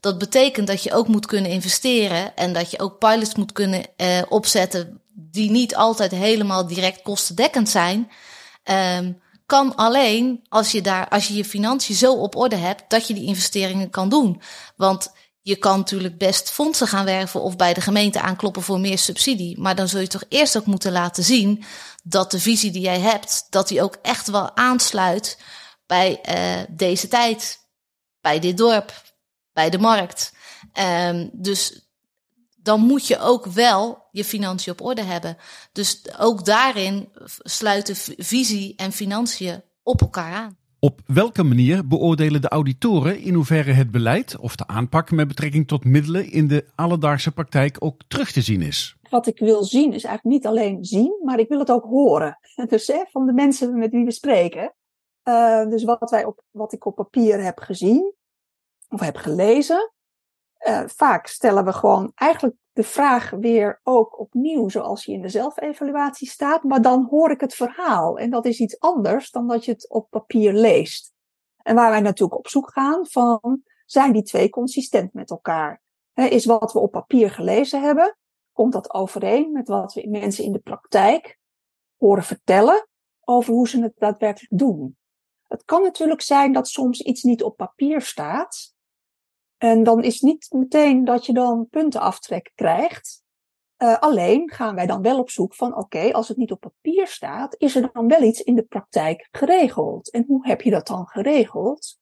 Dat 0.00 0.18
betekent 0.18 0.66
dat 0.66 0.82
je 0.82 0.92
ook 0.92 1.08
moet 1.08 1.26
kunnen 1.26 1.50
investeren 1.50 2.36
en 2.36 2.52
dat 2.52 2.70
je 2.70 2.78
ook 2.78 2.98
pilots 2.98 3.34
moet 3.34 3.52
kunnen 3.52 3.84
uh, 3.96 4.22
opzetten 4.28 5.01
die 5.14 5.50
niet 5.50 5.74
altijd 5.74 6.10
helemaal 6.10 6.66
direct 6.66 7.02
kostendekkend 7.02 7.68
zijn. 7.68 8.10
Um, 8.98 9.20
kan 9.46 9.74
alleen 9.74 10.46
als 10.48 10.72
je 10.72 10.80
daar, 10.80 11.08
als 11.08 11.28
je 11.28 11.34
je 11.34 11.44
financiën 11.44 11.94
zo 11.94 12.14
op 12.14 12.36
orde 12.36 12.56
hebt, 12.56 12.82
dat 12.88 13.06
je 13.06 13.14
die 13.14 13.26
investeringen 13.26 13.90
kan 13.90 14.08
doen. 14.08 14.42
Want 14.76 15.12
je 15.42 15.56
kan 15.56 15.78
natuurlijk 15.78 16.18
best 16.18 16.50
fondsen 16.50 16.86
gaan 16.86 17.04
werven 17.04 17.42
of 17.42 17.56
bij 17.56 17.74
de 17.74 17.80
gemeente 17.80 18.20
aankloppen 18.20 18.62
voor 18.62 18.80
meer 18.80 18.98
subsidie. 18.98 19.60
Maar 19.60 19.74
dan 19.74 19.88
zul 19.88 20.00
je 20.00 20.06
toch 20.06 20.24
eerst 20.28 20.56
ook 20.56 20.66
moeten 20.66 20.92
laten 20.92 21.24
zien 21.24 21.64
dat 22.02 22.30
de 22.30 22.40
visie 22.40 22.70
die 22.70 22.82
jij 22.82 23.00
hebt, 23.00 23.46
dat 23.50 23.68
die 23.68 23.82
ook 23.82 23.96
echt 24.02 24.30
wel 24.30 24.56
aansluit 24.56 25.38
bij 25.86 26.20
uh, 26.28 26.64
deze 26.68 27.08
tijd, 27.08 27.58
bij 28.20 28.38
dit 28.38 28.56
dorp, 28.56 29.02
bij 29.52 29.70
de 29.70 29.78
markt. 29.78 30.32
Um, 31.08 31.30
dus 31.32 31.86
dan 32.62 32.80
moet 32.80 33.06
je 33.06 33.18
ook 33.18 33.46
wel 33.46 34.02
je 34.10 34.24
financiën 34.24 34.72
op 34.72 34.80
orde 34.80 35.02
hebben. 35.02 35.36
Dus 35.72 36.02
ook 36.18 36.44
daarin 36.44 37.08
sluiten 37.42 37.96
visie 38.16 38.74
en 38.76 38.92
financiën 38.92 39.62
op 39.82 40.00
elkaar 40.00 40.32
aan. 40.32 40.56
Op 40.84 41.00
welke 41.06 41.42
manier 41.42 41.86
beoordelen 41.86 42.40
de 42.40 42.48
auditoren 42.48 43.18
in 43.18 43.34
hoeverre 43.34 43.72
het 43.72 43.90
beleid 43.90 44.38
of 44.38 44.56
de 44.56 44.66
aanpak 44.66 45.10
met 45.10 45.28
betrekking 45.28 45.68
tot 45.68 45.84
middelen 45.84 46.30
in 46.30 46.48
de 46.48 46.66
alledaagse 46.74 47.32
praktijk 47.32 47.76
ook 47.78 48.00
terug 48.08 48.32
te 48.32 48.40
zien 48.40 48.62
is? 48.62 48.96
Wat 49.10 49.26
ik 49.26 49.38
wil 49.38 49.64
zien 49.64 49.92
is 49.92 50.04
eigenlijk 50.04 50.24
niet 50.24 50.46
alleen 50.46 50.84
zien, 50.84 51.20
maar 51.24 51.38
ik 51.38 51.48
wil 51.48 51.58
het 51.58 51.70
ook 51.70 51.84
horen. 51.84 52.38
Dus 52.68 52.86
hè, 52.86 53.04
van 53.10 53.26
de 53.26 53.32
mensen 53.32 53.78
met 53.78 53.90
wie 53.90 54.04
we 54.04 54.12
spreken. 54.12 54.74
Uh, 55.28 55.68
dus 55.68 55.84
wat, 55.84 56.10
wij 56.10 56.24
op, 56.24 56.42
wat 56.50 56.72
ik 56.72 56.84
op 56.84 56.94
papier 56.94 57.42
heb 57.42 57.58
gezien 57.58 58.14
of 58.88 59.00
heb 59.00 59.16
gelezen, 59.16 59.91
uh, 60.68 60.82
vaak 60.86 61.26
stellen 61.26 61.64
we 61.64 61.72
gewoon 61.72 62.12
eigenlijk 62.14 62.56
de 62.72 62.82
vraag 62.82 63.30
weer 63.30 63.80
ook 63.82 64.18
opnieuw 64.18 64.68
zoals 64.68 65.04
je 65.04 65.12
in 65.12 65.22
de 65.22 65.28
zelfevaluatie 65.28 66.28
staat, 66.28 66.62
maar 66.62 66.82
dan 66.82 67.06
hoor 67.10 67.30
ik 67.30 67.40
het 67.40 67.54
verhaal. 67.54 68.18
En 68.18 68.30
dat 68.30 68.46
is 68.46 68.60
iets 68.60 68.80
anders 68.80 69.30
dan 69.30 69.48
dat 69.48 69.64
je 69.64 69.72
het 69.72 69.90
op 69.90 70.10
papier 70.10 70.52
leest. 70.52 71.12
En 71.62 71.74
waar 71.74 71.90
wij 71.90 72.00
natuurlijk 72.00 72.38
op 72.38 72.48
zoek 72.48 72.70
gaan 72.72 73.06
van, 73.06 73.62
zijn 73.86 74.12
die 74.12 74.22
twee 74.22 74.50
consistent 74.50 75.12
met 75.12 75.30
elkaar? 75.30 75.82
Is 76.14 76.44
wat 76.44 76.72
we 76.72 76.78
op 76.78 76.90
papier 76.90 77.30
gelezen 77.30 77.82
hebben, 77.82 78.16
komt 78.52 78.72
dat 78.72 78.94
overeen 78.94 79.52
met 79.52 79.68
wat 79.68 79.94
we 79.94 80.08
mensen 80.08 80.44
in 80.44 80.52
de 80.52 80.58
praktijk 80.58 81.38
horen 81.96 82.22
vertellen 82.22 82.88
over 83.24 83.52
hoe 83.52 83.68
ze 83.68 83.82
het 83.82 83.94
daadwerkelijk 83.96 84.58
doen? 84.58 84.96
Het 85.42 85.64
kan 85.64 85.82
natuurlijk 85.82 86.20
zijn 86.20 86.52
dat 86.52 86.68
soms 86.68 87.00
iets 87.00 87.22
niet 87.22 87.42
op 87.42 87.56
papier 87.56 88.00
staat, 88.00 88.71
en 89.62 89.82
dan 89.82 90.02
is 90.02 90.20
niet 90.20 90.46
meteen 90.50 91.04
dat 91.04 91.26
je 91.26 91.32
dan 91.32 91.68
puntenaftrek 91.70 92.52
krijgt. 92.54 93.22
Uh, 93.82 93.98
alleen 93.98 94.50
gaan 94.50 94.74
wij 94.74 94.86
dan 94.86 95.02
wel 95.02 95.18
op 95.18 95.30
zoek 95.30 95.54
van, 95.54 95.76
oké, 95.76 96.12
als 96.12 96.28
het 96.28 96.36
niet 96.36 96.50
op 96.50 96.60
papier 96.60 97.06
staat, 97.06 97.54
is 97.58 97.76
er 97.76 97.90
dan 97.92 98.08
wel 98.08 98.22
iets 98.22 98.40
in 98.40 98.54
de 98.54 98.62
praktijk 98.62 99.28
geregeld? 99.30 100.10
En 100.10 100.24
hoe 100.26 100.46
heb 100.46 100.60
je 100.60 100.70
dat 100.70 100.86
dan 100.86 101.06
geregeld? 101.06 101.98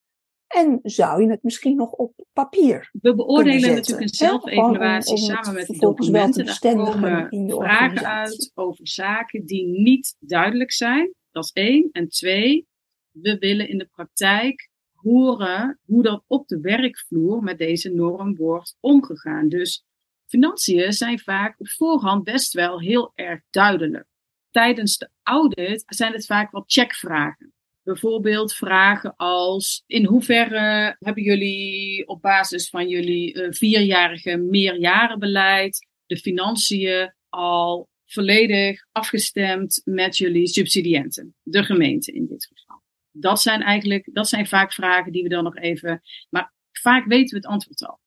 En 0.47 0.79
zou 0.83 1.23
je 1.23 1.31
het 1.31 1.43
misschien 1.43 1.76
nog 1.76 1.93
op 1.93 2.12
papier? 2.33 2.90
We 3.00 3.14
beoordelen 3.14 3.75
natuurlijk 3.75 4.09
een 4.09 4.14
zelfevaluatie 4.14 5.19
samen 5.19 5.55
met 5.55 5.67
de 5.67 5.79
documenten. 5.79 6.47
Daar 6.47 6.59
komen 6.59 7.29
vragen 7.49 8.07
uit 8.07 8.50
over 8.55 8.88
zaken 8.88 9.47
die 9.47 9.67
niet 9.67 10.17
duidelijk 10.19 10.73
zijn. 10.73 11.14
Dat 11.31 11.45
is 11.45 11.52
één. 11.52 11.88
En 11.93 12.09
twee, 12.09 12.67
we 13.11 13.38
willen 13.38 13.69
in 13.69 13.79
de 13.79 13.87
praktijk 13.87 14.69
horen 15.02 15.78
hoe 15.85 16.02
dat 16.02 16.25
op 16.26 16.49
de 16.49 16.61
werkvloer 16.61 17.42
met 17.42 17.59
deze 17.59 17.90
norm 17.90 18.37
wordt 18.37 18.76
omgegaan. 18.80 19.49
Dus 19.49 19.85
financiën 20.26 20.92
zijn 20.92 21.19
vaak 21.19 21.61
op 21.61 21.69
voorhand 21.69 22.25
best 22.25 22.52
wel 22.52 22.80
heel 22.80 23.12
erg 23.14 23.40
duidelijk. 23.50 24.07
Tijdens 24.50 24.99
de 24.99 25.11
audit 25.23 25.83
zijn 25.87 26.12
het 26.12 26.26
vaak 26.26 26.50
wat 26.50 26.64
checkvragen. 26.66 27.52
Bijvoorbeeld 27.83 28.54
vragen 28.54 29.16
als: 29.16 29.83
in 29.87 30.04
hoeverre 30.04 30.97
hebben 30.99 31.23
jullie 31.23 32.07
op 32.09 32.23
basis 32.23 32.69
van 32.69 32.88
jullie 32.88 33.35
uh, 33.35 33.47
vierjarige 33.50 34.37
meerjarenbeleid 34.37 35.87
de 36.07 36.16
financiën 36.16 37.14
al 37.28 37.88
volledig 38.07 38.87
afgestemd 38.92 39.80
met 39.85 40.16
jullie 40.16 40.47
subsidiënten, 40.47 41.35
de 41.42 41.64
gemeente 41.64 42.12
in 42.12 42.26
dit 42.26 42.47
geval? 42.47 42.69
Dat 43.11 43.40
zijn 43.40 43.62
eigenlijk, 43.62 44.09
dat 44.12 44.29
zijn 44.29 44.47
vaak 44.47 44.73
vragen 44.73 45.12
die 45.12 45.23
we 45.23 45.29
dan 45.29 45.45
nog 45.45 45.57
even, 45.57 46.02
maar 46.31 46.52
vaak 46.73 47.07
weten 47.07 47.31
we 47.31 47.37
het 47.37 47.52
antwoord 47.52 47.87
al. 47.87 48.00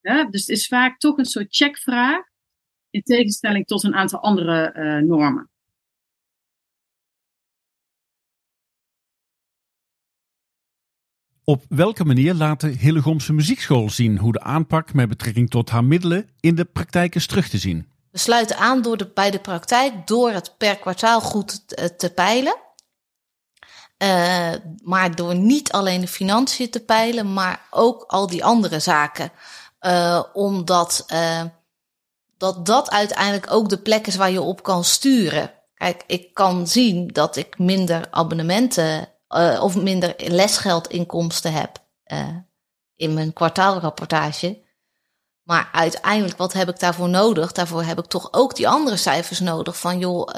Ja, 0.00 0.24
dus 0.24 0.40
het 0.40 0.56
is 0.56 0.66
vaak 0.66 0.98
toch 0.98 1.18
een 1.18 1.24
soort 1.24 1.56
checkvraag, 1.56 2.28
in 2.90 3.02
tegenstelling 3.02 3.66
tot 3.66 3.84
een 3.84 3.94
aantal 3.94 4.20
andere 4.20 4.74
uh, 4.76 5.08
normen. 5.08 5.50
Op 11.44 11.64
welke 11.68 12.04
manier 12.04 12.34
laat 12.34 12.60
de 12.60 12.68
Hillegomse 12.68 13.32
Muziekschool 13.32 13.90
zien 13.90 14.18
hoe 14.18 14.32
de 14.32 14.40
aanpak 14.40 14.94
met 14.94 15.08
betrekking 15.08 15.50
tot 15.50 15.70
haar 15.70 15.84
middelen 15.84 16.28
in 16.40 16.54
de 16.54 16.64
praktijk 16.64 17.14
is 17.14 17.26
terug 17.26 17.48
te 17.48 17.58
zien? 17.58 17.88
We 18.10 18.18
sluiten 18.18 18.56
aan 18.56 18.82
door 18.82 18.96
de, 18.96 19.10
bij 19.14 19.30
de 19.30 19.40
praktijk 19.40 20.06
door 20.06 20.30
het 20.30 20.54
per 20.58 20.78
kwartaal 20.78 21.20
goed 21.20 21.68
te, 21.68 21.96
te 21.96 22.12
peilen. 22.12 22.56
Uh, 24.02 24.52
maar 24.82 25.14
door 25.14 25.34
niet 25.34 25.72
alleen 25.72 26.00
de 26.00 26.08
financiën 26.08 26.70
te 26.70 26.80
peilen, 26.80 27.32
maar 27.32 27.66
ook 27.70 28.04
al 28.06 28.26
die 28.26 28.44
andere 28.44 28.78
zaken. 28.78 29.32
Uh, 29.80 30.22
omdat 30.32 31.04
uh, 31.12 31.42
dat, 32.36 32.66
dat 32.66 32.90
uiteindelijk 32.90 33.52
ook 33.52 33.68
de 33.68 33.78
plek 33.78 34.06
is 34.06 34.16
waar 34.16 34.30
je 34.30 34.40
op 34.40 34.62
kan 34.62 34.84
sturen. 34.84 35.52
Kijk, 35.74 36.04
ik 36.06 36.34
kan 36.34 36.66
zien 36.66 37.08
dat 37.08 37.36
ik 37.36 37.58
minder 37.58 38.06
abonnementen 38.10 39.08
of 39.60 39.76
minder 39.76 40.14
lesgeldinkomsten 40.16 41.52
heb 41.52 41.78
in 42.96 43.14
mijn 43.14 43.32
kwartaalrapportage. 43.32 44.62
Maar 45.42 45.68
uiteindelijk, 45.72 46.38
wat 46.38 46.52
heb 46.52 46.68
ik 46.68 46.80
daarvoor 46.80 47.08
nodig? 47.08 47.52
Daarvoor 47.52 47.82
heb 47.82 47.98
ik 47.98 48.06
toch 48.06 48.32
ook 48.32 48.56
die 48.56 48.68
andere 48.68 48.96
cijfers 48.96 49.40
nodig. 49.40 49.78
Van 49.78 49.98
joh, 49.98 50.28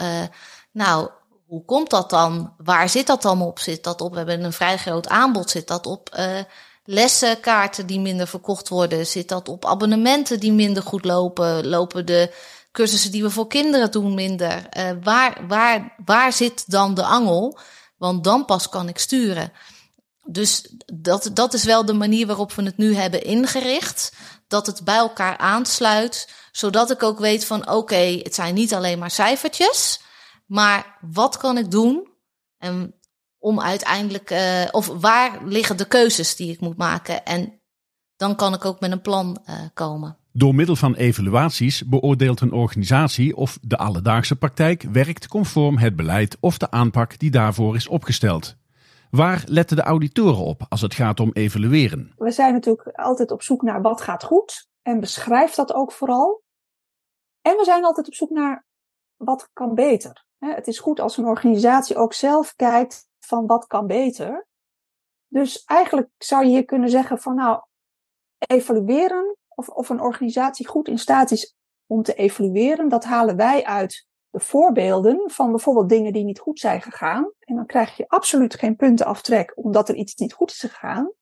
nou, 0.72 1.10
hoe 1.52 1.64
komt 1.64 1.90
dat 1.90 2.10
dan? 2.10 2.54
Waar 2.56 2.88
zit 2.88 3.06
dat 3.06 3.22
dan 3.22 3.42
op? 3.42 3.58
Zit 3.58 3.84
dat 3.84 4.00
op? 4.00 4.10
We 4.12 4.18
hebben 4.18 4.44
een 4.44 4.52
vrij 4.52 4.78
groot 4.78 5.08
aanbod. 5.08 5.50
Zit 5.50 5.68
dat 5.68 5.86
op 5.86 6.16
uh, 6.18 6.38
lessenkaarten 6.84 7.86
die 7.86 8.00
minder 8.00 8.26
verkocht 8.26 8.68
worden? 8.68 9.06
Zit 9.06 9.28
dat 9.28 9.48
op 9.48 9.66
abonnementen 9.66 10.40
die 10.40 10.52
minder 10.52 10.82
goed 10.82 11.04
lopen? 11.04 11.66
Lopen 11.66 12.06
de 12.06 12.34
cursussen 12.70 13.10
die 13.10 13.22
we 13.22 13.30
voor 13.30 13.46
kinderen 13.46 13.90
doen 13.90 14.14
minder? 14.14 14.66
Uh, 14.78 14.90
waar, 15.02 15.46
waar, 15.48 15.94
waar 16.04 16.32
zit 16.32 16.70
dan 16.70 16.94
de 16.94 17.04
angel? 17.04 17.58
Want 17.96 18.24
dan 18.24 18.44
pas 18.44 18.68
kan 18.68 18.88
ik 18.88 18.98
sturen. 18.98 19.52
Dus 20.24 20.74
dat, 20.94 21.30
dat 21.32 21.54
is 21.54 21.64
wel 21.64 21.84
de 21.84 21.92
manier 21.92 22.26
waarop 22.26 22.52
we 22.52 22.62
het 22.62 22.76
nu 22.76 22.94
hebben 22.94 23.24
ingericht. 23.24 24.12
Dat 24.48 24.66
het 24.66 24.84
bij 24.84 24.96
elkaar 24.96 25.36
aansluit, 25.36 26.28
zodat 26.52 26.90
ik 26.90 27.02
ook 27.02 27.18
weet 27.18 27.44
van 27.44 27.70
oké, 27.70 28.20
het 28.22 28.34
zijn 28.34 28.54
niet 28.54 28.74
alleen 28.74 28.98
maar 28.98 29.10
cijfertjes. 29.10 30.00
Maar 30.52 30.98
wat 31.00 31.36
kan 31.36 31.58
ik 31.58 31.70
doen 31.70 32.08
en 32.58 32.94
om 33.38 33.60
uiteindelijk, 33.60 34.30
uh, 34.30 34.64
of 34.70 34.86
waar 34.86 35.44
liggen 35.44 35.76
de 35.76 35.86
keuzes 35.86 36.36
die 36.36 36.52
ik 36.52 36.60
moet 36.60 36.76
maken? 36.76 37.24
En 37.24 37.60
dan 38.16 38.36
kan 38.36 38.54
ik 38.54 38.64
ook 38.64 38.80
met 38.80 38.92
een 38.92 39.00
plan 39.00 39.38
uh, 39.48 39.54
komen. 39.74 40.16
Door 40.32 40.54
middel 40.54 40.76
van 40.76 40.94
evaluaties 40.94 41.88
beoordeelt 41.88 42.40
een 42.40 42.52
organisatie 42.52 43.36
of 43.36 43.58
de 43.62 43.76
alledaagse 43.76 44.36
praktijk 44.36 44.82
werkt 44.82 45.28
conform 45.28 45.78
het 45.78 45.96
beleid 45.96 46.36
of 46.40 46.58
de 46.58 46.70
aanpak 46.70 47.18
die 47.18 47.30
daarvoor 47.30 47.76
is 47.76 47.88
opgesteld. 47.88 48.56
Waar 49.10 49.42
letten 49.46 49.76
de 49.76 49.82
auditoren 49.82 50.44
op 50.44 50.66
als 50.68 50.80
het 50.80 50.94
gaat 50.94 51.20
om 51.20 51.30
evalueren? 51.32 52.12
We 52.16 52.30
zijn 52.30 52.52
natuurlijk 52.52 52.88
altijd 52.98 53.30
op 53.30 53.42
zoek 53.42 53.62
naar 53.62 53.82
wat 53.82 54.00
gaat 54.00 54.24
goed 54.24 54.68
en 54.82 55.00
beschrijf 55.00 55.54
dat 55.54 55.72
ook 55.72 55.92
vooral. 55.92 56.42
En 57.40 57.56
we 57.56 57.64
zijn 57.64 57.84
altijd 57.84 58.06
op 58.06 58.14
zoek 58.14 58.30
naar 58.30 58.66
wat 59.16 59.50
kan 59.52 59.74
beter. 59.74 60.30
Het 60.50 60.66
is 60.66 60.78
goed 60.78 61.00
als 61.00 61.16
een 61.16 61.24
organisatie 61.24 61.96
ook 61.96 62.12
zelf 62.12 62.54
kijkt 62.54 63.08
van 63.18 63.46
wat 63.46 63.66
kan 63.66 63.86
beter. 63.86 64.46
Dus 65.28 65.64
eigenlijk 65.64 66.08
zou 66.18 66.44
je 66.44 66.50
hier 66.50 66.64
kunnen 66.64 66.88
zeggen 66.88 67.18
van 67.18 67.34
nou, 67.34 67.62
evalueren 68.38 69.36
of, 69.48 69.68
of 69.68 69.88
een 69.88 70.00
organisatie 70.00 70.66
goed 70.66 70.88
in 70.88 70.98
staat 70.98 71.30
is 71.30 71.56
om 71.86 72.02
te 72.02 72.14
evalueren, 72.14 72.88
dat 72.88 73.04
halen 73.04 73.36
wij 73.36 73.64
uit 73.64 74.06
de 74.30 74.40
voorbeelden 74.40 75.30
van 75.30 75.50
bijvoorbeeld 75.50 75.88
dingen 75.88 76.12
die 76.12 76.24
niet 76.24 76.38
goed 76.38 76.58
zijn 76.58 76.82
gegaan. 76.82 77.32
En 77.38 77.56
dan 77.56 77.66
krijg 77.66 77.96
je 77.96 78.08
absoluut 78.08 78.54
geen 78.54 78.76
puntenaftrek 78.76 79.52
omdat 79.54 79.88
er 79.88 79.94
iets 79.94 80.14
niet 80.14 80.32
goed 80.32 80.50
is 80.50 80.60
gegaan. 80.60 81.12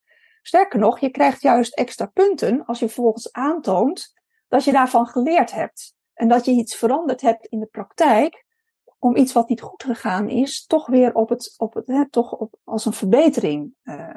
Sterker 0.42 0.78
nog, 0.78 0.98
je 0.98 1.11
krijgt 1.11 1.42
juist 1.42 1.74
extra 1.74 2.06
punten 2.06 2.64
als 2.64 2.78
je 2.78 2.87
vervolgens 2.87 3.33
aantoont 3.33 4.12
dat 4.48 4.64
je 4.64 4.72
daarvan 4.72 5.06
geleerd 5.06 5.52
hebt. 5.52 5.94
En 6.14 6.28
dat 6.28 6.44
je 6.44 6.50
iets 6.50 6.74
veranderd 6.74 7.20
hebt 7.20 7.46
in 7.46 7.61
de 7.61 7.66
praktijk, 7.66 8.44
om 9.01 9.17
iets 9.17 9.33
wat 9.33 9.49
niet 9.49 9.61
goed 9.61 9.83
gegaan 9.83 10.29
is, 10.29 10.67
toch 10.67 10.87
weer 10.87 11.15
op 11.15 11.29
het, 11.29 11.55
op 11.57 11.75
het 11.75 11.87
hè, 11.87 12.11
toch 12.11 12.33
op, 12.33 12.55
als 12.65 12.85
een 12.85 12.93
verbetering 12.93 13.75
uh, 13.83 14.15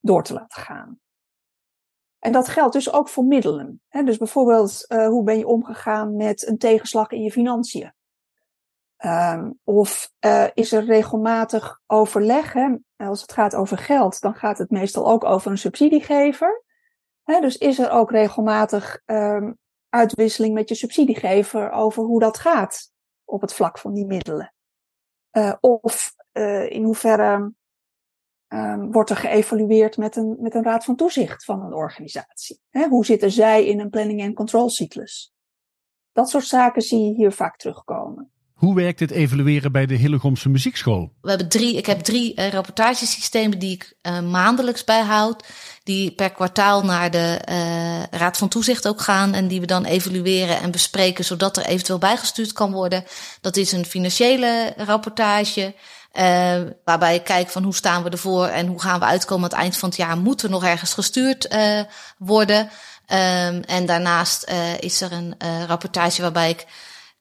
door 0.00 0.22
te 0.22 0.32
laten 0.32 0.62
gaan. 0.62 0.98
En 2.18 2.32
dat 2.32 2.48
geldt 2.48 2.72
dus 2.72 2.92
ook 2.92 3.08
voor 3.08 3.24
middelen. 3.24 3.80
Hè? 3.88 4.02
Dus 4.02 4.16
bijvoorbeeld, 4.16 4.84
uh, 4.88 5.06
hoe 5.06 5.24
ben 5.24 5.38
je 5.38 5.46
omgegaan 5.46 6.16
met 6.16 6.46
een 6.46 6.58
tegenslag 6.58 7.10
in 7.10 7.22
je 7.22 7.32
financiën? 7.32 7.92
Um, 9.04 9.58
of 9.64 10.12
uh, 10.20 10.46
is 10.54 10.72
er 10.72 10.84
regelmatig 10.84 11.80
overleg? 11.86 12.52
Hè? 12.52 12.76
Als 12.96 13.20
het 13.20 13.32
gaat 13.32 13.54
over 13.54 13.78
geld, 13.78 14.20
dan 14.20 14.34
gaat 14.34 14.58
het 14.58 14.70
meestal 14.70 15.06
ook 15.06 15.24
over 15.24 15.50
een 15.50 15.58
subsidiegever. 15.58 16.64
Hè? 17.22 17.40
Dus 17.40 17.56
is 17.56 17.78
er 17.78 17.90
ook 17.90 18.10
regelmatig 18.10 19.02
um, 19.06 19.58
uitwisseling 19.88 20.54
met 20.54 20.68
je 20.68 20.74
subsidiegever 20.74 21.70
over 21.70 22.02
hoe 22.02 22.20
dat 22.20 22.38
gaat? 22.38 22.89
Op 23.30 23.40
het 23.40 23.54
vlak 23.54 23.78
van 23.78 23.94
die 23.94 24.06
middelen? 24.06 24.54
Uh, 25.32 25.54
of 25.60 26.14
uh, 26.32 26.70
in 26.70 26.84
hoeverre 26.84 27.52
um, 28.48 28.92
wordt 28.92 29.10
er 29.10 29.16
geëvalueerd 29.16 29.96
met 29.96 30.16
een, 30.16 30.36
met 30.40 30.54
een 30.54 30.62
raad 30.62 30.84
van 30.84 30.96
toezicht 30.96 31.44
van 31.44 31.62
een 31.62 31.74
organisatie? 31.74 32.60
Hè, 32.68 32.88
hoe 32.88 33.04
zitten 33.04 33.30
zij 33.30 33.66
in 33.66 33.80
een 33.80 33.90
planning- 33.90 34.20
en 34.20 34.34
controlcyclus? 34.34 35.32
Dat 36.12 36.28
soort 36.28 36.44
zaken 36.44 36.82
zie 36.82 37.04
je 37.04 37.14
hier 37.14 37.32
vaak 37.32 37.56
terugkomen. 37.56 38.32
Hoe 38.60 38.74
werkt 38.74 39.00
het 39.00 39.10
evalueren 39.10 39.72
bij 39.72 39.86
de 39.86 39.94
Hillegomse 39.94 40.48
Muziekschool? 40.48 41.12
We 41.20 41.28
hebben 41.28 41.48
drie, 41.48 41.76
ik 41.76 41.86
heb 41.86 42.00
drie 42.00 42.36
uh, 42.36 42.48
rapportagesystemen 42.48 43.58
die 43.58 43.72
ik 43.72 43.94
uh, 44.02 44.20
maandelijks 44.20 44.84
bijhoud. 44.84 45.44
Die 45.82 46.10
per 46.10 46.30
kwartaal 46.30 46.84
naar 46.84 47.10
de 47.10 47.40
uh, 47.48 48.18
Raad 48.18 48.36
van 48.36 48.48
Toezicht 48.48 48.88
ook 48.88 49.00
gaan. 49.00 49.34
En 49.34 49.48
die 49.48 49.60
we 49.60 49.66
dan 49.66 49.84
evalueren 49.84 50.60
en 50.60 50.70
bespreken, 50.70 51.24
zodat 51.24 51.56
er 51.56 51.64
eventueel 51.64 51.98
bijgestuurd 51.98 52.52
kan 52.52 52.72
worden. 52.72 53.04
Dat 53.40 53.56
is 53.56 53.72
een 53.72 53.84
financiële 53.84 54.74
rapportage. 54.76 55.74
waarbij 56.84 57.14
ik 57.14 57.24
kijk 57.24 57.48
van 57.48 57.62
hoe 57.62 57.74
staan 57.74 58.02
we 58.02 58.10
ervoor 58.10 58.46
en 58.46 58.66
hoe 58.66 58.80
gaan 58.80 58.98
we 59.00 59.06
uitkomen 59.06 59.44
aan 59.44 59.50
het 59.50 59.60
eind 59.60 59.76
van 59.76 59.88
het 59.88 59.98
jaar. 59.98 60.18
Moet 60.18 60.42
er 60.42 60.50
nog 60.50 60.64
ergens 60.64 60.94
gestuurd 60.94 61.48
worden? 62.18 62.58
Um, 62.58 63.62
en 63.62 63.86
daarnaast 63.86 64.52
is 64.80 65.00
er 65.00 65.12
een 65.12 65.34
rapportage 65.66 66.22
waarbij 66.22 66.50
ik 66.50 66.66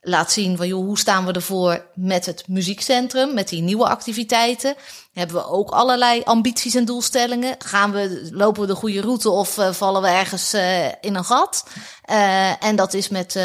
laat 0.02 0.32
zien 0.32 0.58
van 0.58 0.68
joh, 0.68 0.86
hoe 0.86 0.98
staan 0.98 1.26
we 1.26 1.32
ervoor 1.32 1.86
met 1.96 2.26
het 2.26 2.48
muziekcentrum, 2.48 3.34
met 3.34 3.50
die 3.50 3.62
nieuwe 3.62 3.90
activiteiten. 3.90 4.76
Hebben 5.14 5.36
we 5.36 5.46
ook 5.46 5.70
allerlei 5.70 6.22
ambities 6.24 6.76
en 6.76 6.86
doelstellingen? 6.86 7.56
Gaan 7.60 7.92
we, 7.92 8.30
lopen 8.32 8.62
we 8.62 8.68
de 8.68 8.76
goede 8.76 9.02
route 9.02 9.30
of 9.30 9.58
uh, 9.58 9.72
vallen 9.72 10.02
we 10.02 10.08
ergens 10.08 10.54
uh, 10.54 10.86
in 10.88 11.16
een 11.16 11.26
gat? 11.26 11.66
Uh, 12.10 12.64
en 12.64 12.76
dat 12.76 12.94
is 12.94 13.10
met, 13.10 13.40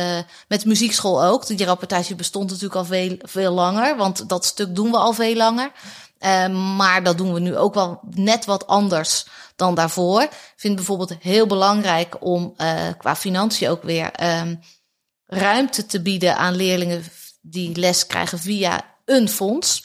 met 0.49 0.65
muziekschool 0.65 1.25
ook. 1.25 1.47
Die 1.47 1.67
rapportage 1.67 2.15
bestond 2.15 2.51
natuurlijk 2.51 2.75
al 2.75 2.85
veel, 2.85 3.17
veel 3.19 3.53
langer, 3.53 3.97
want 3.97 4.29
dat 4.29 4.45
stuk 4.45 4.75
doen 4.75 4.91
we 4.91 4.97
al 4.97 5.13
veel 5.13 5.35
langer. 5.35 5.73
maar 6.77 7.03
dat 7.03 7.19
doen 7.19 7.33
we 7.33 7.41
nu 7.41 7.57
ook 7.57 7.75
wel 7.75 8.01
net 8.11 8.45
wat 8.45 8.67
anders 8.67 9.27
dan 9.57 9.75
daarvoor. 9.75 10.23
Ik 10.23 10.55
vind 10.57 10.75
bijvoorbeeld 10.75 11.15
heel 11.21 11.47
belangrijk 11.47 12.17
om 12.21 12.55
qua 12.99 13.17
financiën 13.17 13.69
ook 13.69 13.83
weer 13.83 14.11
um, 14.41 14.61
ruimte 15.27 15.87
te 15.87 16.03
bieden 16.03 16.37
aan 16.37 16.55
leerlingen 16.55 17.05
die 17.41 17.77
les 17.77 18.07
krijgen 18.07 18.39
via 18.39 18.97
een 19.05 19.29
fonds. 19.29 19.83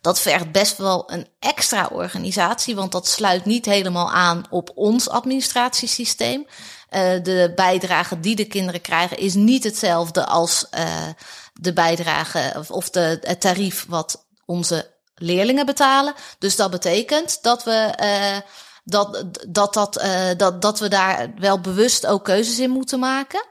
Dat 0.00 0.20
vergt 0.20 0.52
best 0.52 0.76
wel 0.76 1.12
een 1.12 1.28
extra 1.38 1.88
organisatie, 1.92 2.74
want 2.74 2.92
dat 2.92 3.08
sluit 3.08 3.44
niet 3.44 3.64
helemaal 3.64 4.12
aan 4.12 4.46
op 4.50 4.70
ons 4.74 5.08
administratiesysteem. 5.08 6.46
Uh, 6.90 7.22
de 7.22 7.52
bijdrage 7.54 8.20
die 8.20 8.36
de 8.36 8.44
kinderen 8.44 8.80
krijgen 8.80 9.18
is 9.18 9.34
niet 9.34 9.64
hetzelfde 9.64 10.26
als 10.26 10.66
uh, 10.78 11.06
de 11.52 11.72
bijdrage 11.72 12.64
of 12.68 12.90
de, 12.90 13.18
het 13.22 13.40
tarief 13.40 13.86
wat 13.88 14.26
onze 14.44 14.90
leerlingen 15.14 15.66
betalen. 15.66 16.14
Dus 16.38 16.56
dat 16.56 16.70
betekent 16.70 17.42
dat 17.42 17.64
we. 17.64 17.94
Uh, 18.02 18.50
dat, 18.84 19.24
dat, 19.48 19.74
dat, 19.74 20.04
dat, 20.36 20.62
dat 20.62 20.78
we 20.78 20.88
daar 20.88 21.32
wel 21.36 21.60
bewust 21.60 22.06
ook 22.06 22.24
keuzes 22.24 22.58
in 22.58 22.70
moeten 22.70 22.98
maken. 22.98 23.46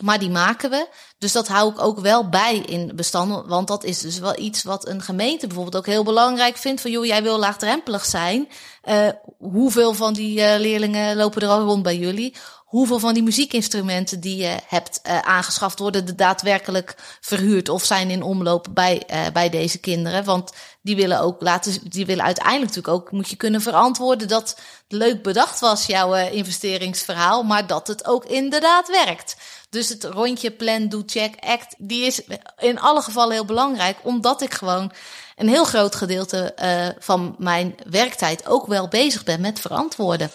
Maar 0.00 0.18
die 0.18 0.30
maken 0.30 0.70
we. 0.70 0.88
Dus 1.18 1.32
dat 1.32 1.48
hou 1.48 1.70
ik 1.70 1.80
ook 1.80 2.00
wel 2.00 2.28
bij 2.28 2.56
in 2.56 2.92
bestanden. 2.94 3.46
Want 3.46 3.68
dat 3.68 3.84
is 3.84 3.98
dus 3.98 4.18
wel 4.18 4.38
iets 4.38 4.62
wat 4.62 4.88
een 4.88 5.02
gemeente 5.02 5.46
bijvoorbeeld 5.46 5.76
ook 5.76 5.86
heel 5.86 6.04
belangrijk 6.04 6.56
vindt. 6.56 6.80
Van 6.80 6.90
joh, 6.90 7.04
jij 7.04 7.22
wil 7.22 7.38
laagdrempelig 7.38 8.04
zijn. 8.04 8.48
Uh, 8.84 9.08
hoeveel 9.38 9.94
van 9.94 10.12
die 10.12 10.38
uh, 10.38 10.54
leerlingen 10.58 11.16
lopen 11.16 11.42
er 11.42 11.48
al 11.48 11.64
rond 11.64 11.82
bij 11.82 11.96
jullie? 11.96 12.34
Hoeveel 12.64 12.98
van 12.98 13.14
die 13.14 13.22
muziekinstrumenten 13.22 14.20
die 14.20 14.36
je 14.36 14.56
hebt 14.66 15.00
uh, 15.06 15.18
aangeschaft 15.18 15.78
worden 15.78 16.06
er 16.06 16.16
daadwerkelijk 16.16 16.94
verhuurd 17.20 17.68
of 17.68 17.84
zijn 17.84 18.10
in 18.10 18.22
omloop 18.22 18.66
bij, 18.70 19.02
bij 19.32 19.50
deze 19.50 19.78
kinderen? 19.78 20.24
Want 20.24 20.52
die 20.82 20.96
willen 20.96 21.20
ook 21.20 21.42
laten, 21.42 21.90
die 21.90 22.06
willen 22.06 22.24
uiteindelijk 22.24 22.74
natuurlijk 22.74 22.94
ook, 22.94 23.10
moet 23.10 23.28
je 23.28 23.36
kunnen 23.36 23.62
verantwoorden 23.62 24.28
dat 24.28 24.58
leuk 24.88 25.22
bedacht 25.22 25.60
was, 25.60 25.86
jouw 25.86 26.14
investeringsverhaal, 26.14 27.42
maar 27.42 27.66
dat 27.66 27.86
het 27.86 28.06
ook 28.06 28.24
inderdaad 28.24 28.88
werkt. 28.88 29.36
Dus 29.70 29.88
het 29.88 30.04
rondje 30.04 30.50
plan, 30.50 30.88
do, 30.88 31.02
check, 31.06 31.34
act, 31.40 31.74
die 31.78 32.04
is 32.04 32.22
in 32.58 32.80
alle 32.80 33.02
gevallen 33.02 33.32
heel 33.32 33.44
belangrijk, 33.44 33.96
omdat 34.02 34.42
ik 34.42 34.54
gewoon 34.54 34.92
een 35.36 35.48
heel 35.48 35.64
groot 35.64 35.94
gedeelte 35.94 36.54
uh, 36.62 36.88
van 36.98 37.34
mijn 37.38 37.74
werktijd 37.90 38.46
ook 38.46 38.66
wel 38.66 38.88
bezig 38.88 39.24
ben 39.24 39.40
met 39.40 39.60
verantwoorden. 39.60 40.30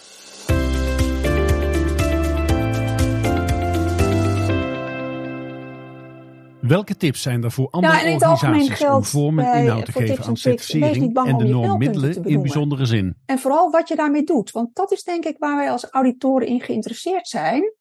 Welke 6.62 6.98
tips 6.98 7.22
zijn 7.22 7.44
er 7.44 7.52
voor 7.52 7.68
andere 7.70 7.94
ja, 7.94 8.32
organisaties 8.32 8.86
om 8.86 9.04
vorm 9.04 9.40
en 9.40 9.64
inhoud 9.64 9.86
te 9.86 9.92
geven 9.92 10.26
aan 10.26 10.38
certificering 10.38 11.18
en 11.26 11.38
de 11.38 11.44
normmiddelen 11.44 12.24
in 12.24 12.42
bijzondere 12.42 12.86
zin? 12.86 13.16
En 13.26 13.40
vooral 13.40 13.72
wat 13.72 13.88
je 13.88 13.96
daarmee 13.96 14.24
doet, 14.24 14.52
want 14.52 14.76
dat 14.76 14.92
is 14.92 15.04
denk 15.04 15.26
ik 15.26 15.36
waar 15.38 15.56
wij 15.56 15.72
als 15.72 15.86
auditoren 15.90 16.48
in 16.48 16.62
geïnteresseerd 16.62 17.28
zijn 17.28 17.74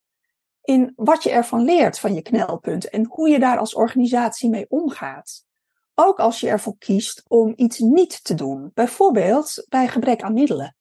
in 0.65 0.93
wat 0.95 1.23
je 1.23 1.29
ervan 1.29 1.63
leert 1.63 1.99
van 1.99 2.13
je 2.13 2.21
knelpunt 2.21 2.89
en 2.89 3.05
hoe 3.05 3.29
je 3.29 3.39
daar 3.39 3.57
als 3.57 3.73
organisatie 3.73 4.49
mee 4.49 4.65
omgaat. 4.69 5.45
Ook 5.93 6.19
als 6.19 6.39
je 6.39 6.49
ervoor 6.49 6.77
kiest 6.77 7.23
om 7.27 7.53
iets 7.55 7.79
niet 7.79 8.23
te 8.23 8.33
doen, 8.33 8.71
bijvoorbeeld 8.73 9.65
bij 9.69 9.87
gebrek 9.87 10.21
aan 10.21 10.33
middelen. 10.33 10.75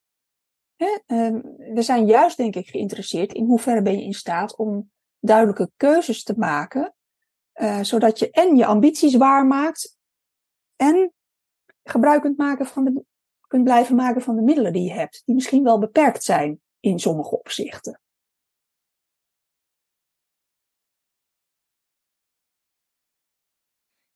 Ehm, 0.76 1.40
we 1.74 1.82
zijn 1.82 2.06
juist, 2.06 2.36
denk 2.36 2.56
ik, 2.56 2.68
geïnteresseerd 2.68 3.32
in 3.32 3.44
hoeverre 3.44 3.82
ben 3.82 3.98
je 3.98 4.04
in 4.04 4.14
staat 4.14 4.56
om 4.56 4.90
duidelijke 5.20 5.70
keuzes 5.76 6.22
te 6.22 6.34
maken, 6.36 6.94
uh, 7.54 7.82
zodat 7.82 8.18
je 8.18 8.30
en 8.30 8.56
je 8.56 8.66
ambities 8.66 9.14
waarmaakt 9.14 9.96
en 10.76 11.12
gebruik 11.82 12.20
kunt, 12.20 12.36
maken 12.36 12.66
van 12.66 12.84
de, 12.84 13.04
kunt 13.46 13.64
blijven 13.64 13.96
maken 13.96 14.22
van 14.22 14.36
de 14.36 14.42
middelen 14.42 14.72
die 14.72 14.82
je 14.82 14.92
hebt, 14.92 15.22
die 15.24 15.34
misschien 15.34 15.64
wel 15.64 15.78
beperkt 15.78 16.24
zijn 16.24 16.60
in 16.80 16.98
sommige 16.98 17.38
opzichten. 17.38 18.00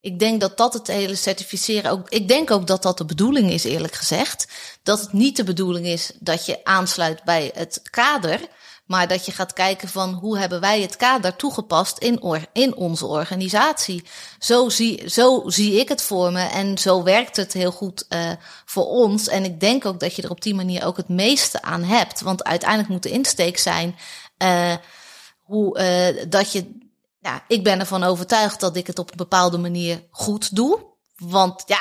Ik 0.00 0.18
denk 0.18 0.40
dat 0.40 0.56
dat 0.56 0.72
het 0.72 0.87
hele 0.87 1.14
certificeren 1.14 1.90
ook. 1.90 2.08
Ik 2.08 2.28
denk 2.28 2.50
ook 2.50 2.66
dat 2.66 2.82
dat 2.82 2.98
de 2.98 3.04
bedoeling 3.04 3.50
is, 3.50 3.64
eerlijk 3.64 3.94
gezegd. 3.94 4.48
Dat 4.82 5.00
het 5.00 5.12
niet 5.12 5.37
de 5.37 5.44
bedoeling 5.44 5.87
is 5.87 6.12
dat 6.18 6.46
je 6.46 6.64
aansluit 6.64 7.24
bij 7.24 7.50
het 7.54 7.80
kader. 7.90 8.40
Maar 8.87 9.08
dat 9.08 9.26
je 9.26 9.32
gaat 9.32 9.52
kijken 9.52 9.88
van 9.88 10.12
hoe 10.12 10.38
hebben 10.38 10.61
wij 10.61 10.80
het 10.80 10.96
kader 10.96 11.37
toegepast 11.37 11.98
in, 11.98 12.46
in 12.52 12.76
onze 12.76 13.06
organisatie. 13.06 14.04
Zo 14.38 14.68
zie, 14.68 15.11
zo 15.11 15.42
zie 15.46 15.80
ik 15.80 15.88
het 15.88 16.02
voor 16.02 16.32
me 16.32 16.42
en 16.42 16.78
zo 16.78 17.02
werkt 17.02 17.37
het 17.37 17.52
heel 17.52 17.70
goed 17.70 18.04
uh, 18.08 18.30
voor 18.64 18.87
ons. 18.87 19.28
En 19.28 19.44
ik 19.44 19.61
denk 19.61 19.87
ook 19.87 20.00
dat 20.00 20.14
je 20.14 20.22
er 20.22 20.30
op 20.30 20.42
die 20.42 20.54
manier 20.54 20.84
ook 20.84 20.96
het 20.96 21.08
meeste 21.08 21.62
aan 21.62 21.82
hebt. 21.82 22.20
Want 22.20 22.44
uiteindelijk 22.44 22.88
moet 22.90 23.02
de 23.02 23.11
insteek 23.11 23.58
zijn 23.58 23.96
uh, 24.38 24.74
hoe, 25.42 25.78
uh, 25.78 26.24
dat 26.28 26.52
je 26.52 26.78
ja, 27.18 27.44
ik 27.48 27.64
ben 27.64 27.81
ervan 27.81 28.02
overtuigd 28.02 28.61
dat 28.61 28.76
ik 28.76 28.87
het 28.87 28.98
op 28.98 29.11
een 29.11 29.16
bepaalde 29.16 29.59
manier 29.59 30.04
goed 30.11 30.57
doe. 30.57 30.87
Want 31.16 31.62
ja, 31.66 31.81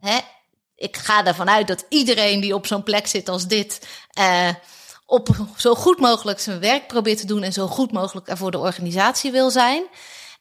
hè, 0.00 0.18
ik 0.74 0.96
ga 0.96 1.24
ervan 1.24 1.48
uit 1.48 1.66
dat 1.66 1.86
iedereen 1.88 2.40
die 2.40 2.54
op 2.54 2.66
zo'n 2.66 2.82
plek 2.82 3.06
zit 3.06 3.28
als 3.28 3.46
dit. 3.46 3.86
Uh, 4.18 4.48
op 5.06 5.28
zo 5.56 5.74
goed 5.74 5.98
mogelijk 5.98 6.40
zijn 6.40 6.60
werk 6.60 6.86
probeert 6.86 7.18
te 7.18 7.26
doen 7.26 7.42
en 7.42 7.52
zo 7.52 7.66
goed 7.66 7.92
mogelijk 7.92 8.28
er 8.28 8.36
voor 8.36 8.50
de 8.50 8.58
organisatie 8.58 9.32
wil 9.32 9.50
zijn. 9.50 9.84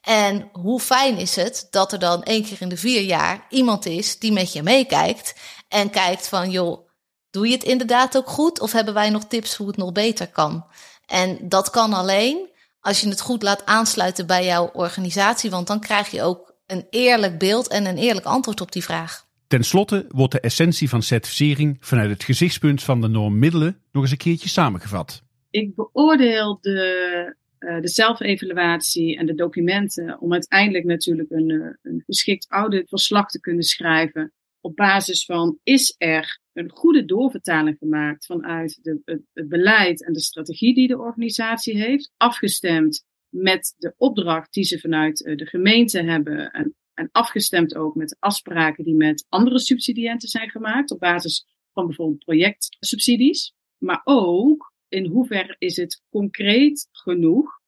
En 0.01 0.49
hoe 0.51 0.79
fijn 0.79 1.17
is 1.17 1.35
het 1.35 1.67
dat 1.71 1.91
er 1.91 1.99
dan 1.99 2.23
één 2.23 2.43
keer 2.43 2.61
in 2.61 2.69
de 2.69 2.77
vier 2.77 3.01
jaar 3.01 3.45
iemand 3.49 3.85
is 3.85 4.19
die 4.19 4.31
met 4.31 4.53
je 4.53 4.63
meekijkt 4.63 5.35
en 5.67 5.89
kijkt 5.89 6.27
van 6.27 6.49
joh, 6.49 6.87
doe 7.31 7.47
je 7.47 7.53
het 7.53 7.63
inderdaad 7.63 8.17
ook 8.17 8.29
goed 8.29 8.59
of 8.59 8.71
hebben 8.71 8.93
wij 8.93 9.09
nog 9.09 9.23
tips 9.23 9.55
hoe 9.55 9.67
het 9.67 9.77
nog 9.77 9.91
beter 9.91 10.27
kan? 10.27 10.65
En 11.05 11.37
dat 11.41 11.69
kan 11.69 11.93
alleen 11.93 12.49
als 12.87 13.01
je 13.01 13.09
het 13.09 13.21
goed 13.21 13.43
laat 13.43 13.65
aansluiten 13.65 14.27
bij 14.27 14.45
jouw 14.45 14.69
organisatie, 14.73 15.49
want 15.49 15.67
dan 15.67 15.79
krijg 15.79 16.07
je 16.07 16.21
ook 16.21 16.55
een 16.65 16.87
eerlijk 16.89 17.39
beeld 17.39 17.67
en 17.67 17.85
een 17.85 17.97
eerlijk 17.97 18.25
antwoord 18.25 18.61
op 18.61 18.71
die 18.71 18.83
vraag. 18.83 19.25
Ten 19.47 19.63
slotte 19.63 20.05
wordt 20.09 20.33
de 20.33 20.39
essentie 20.39 20.89
van 20.89 21.01
certificering 21.01 21.77
vanuit 21.79 22.09
het 22.09 22.23
gezichtspunt 22.23 22.83
van 22.83 23.01
de 23.01 23.07
normmiddelen 23.07 23.81
nog 23.91 24.03
eens 24.03 24.11
een 24.11 24.17
keertje 24.17 24.49
samengevat. 24.49 25.21
Ik 25.49 25.75
beoordeel 25.75 26.57
de, 26.61 27.35
uh, 27.59 27.81
de 27.81 27.87
zelfevaluatie 27.89 29.17
en 29.17 29.25
de 29.25 29.35
documenten 29.35 30.19
om 30.19 30.33
uiteindelijk 30.33 30.85
natuurlijk 30.85 31.31
een, 31.31 31.49
uh, 31.49 31.67
een 31.81 32.03
geschikt 32.05 32.45
auditverslag 32.49 33.29
te 33.29 33.39
kunnen 33.39 33.63
schrijven 33.63 34.33
op 34.61 34.75
basis 34.75 35.25
van 35.25 35.59
is 35.63 35.95
er 35.97 36.41
een 36.53 36.71
goede 36.71 37.05
doorvertaling 37.05 37.77
gemaakt 37.77 38.25
vanuit 38.25 38.79
de, 38.81 39.01
het, 39.05 39.49
beleid 39.49 40.05
en 40.05 40.13
de 40.13 40.21
strategie 40.21 40.73
die 40.73 40.87
de 40.87 40.97
organisatie 40.97 41.77
heeft, 41.77 42.11
afgestemd 42.17 43.05
met 43.29 43.75
de 43.77 43.93
opdracht 43.97 44.53
die 44.53 44.63
ze 44.63 44.79
vanuit 44.79 45.25
eh, 45.25 45.35
de 45.35 45.45
gemeente 45.45 46.01
hebben 46.01 46.51
en, 46.51 46.75
en 46.93 47.09
afgestemd 47.11 47.75
ook 47.75 47.95
met 47.95 48.09
de 48.09 48.17
afspraken 48.19 48.83
die 48.83 48.95
met 48.95 49.25
andere 49.29 49.59
subsidiënten 49.59 50.29
zijn 50.29 50.49
gemaakt 50.49 50.91
op 50.91 50.99
basis 50.99 51.45
van 51.73 51.85
bijvoorbeeld 51.85 52.23
projectsubsidies. 52.23 53.53
Maar 53.77 54.01
ook 54.03 54.73
in 54.87 55.05
hoeverre 55.05 55.55
is 55.57 55.75
het 55.75 56.03
concreet 56.09 56.87
genoeg 56.91 57.59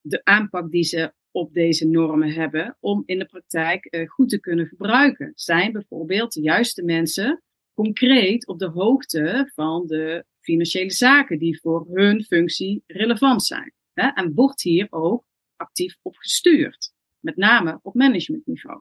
de 0.00 0.24
aanpak 0.24 0.70
die 0.70 0.82
ze 0.82 1.12
op 1.36 1.52
deze 1.52 1.88
normen 1.88 2.32
hebben 2.32 2.76
om 2.80 3.02
in 3.06 3.18
de 3.18 3.26
praktijk 3.26 3.88
uh, 3.90 4.08
goed 4.08 4.28
te 4.28 4.40
kunnen 4.40 4.66
gebruiken. 4.66 5.32
Zijn 5.34 5.72
bijvoorbeeld 5.72 6.32
de 6.32 6.40
juiste 6.40 6.84
mensen 6.84 7.42
concreet 7.74 8.46
op 8.46 8.58
de 8.58 8.68
hoogte 8.68 9.50
van 9.54 9.86
de 9.86 10.24
financiële 10.40 10.90
zaken 10.90 11.38
die 11.38 11.60
voor 11.60 11.86
hun 11.92 12.24
functie 12.24 12.82
relevant 12.86 13.44
zijn. 13.44 13.72
En 13.94 14.34
wordt 14.34 14.62
hier 14.62 14.86
ook 14.90 15.24
actief 15.56 15.96
op 16.02 16.16
gestuurd, 16.16 16.92
met 17.20 17.36
name 17.36 17.78
op 17.82 17.94
managementniveau. 17.94 18.80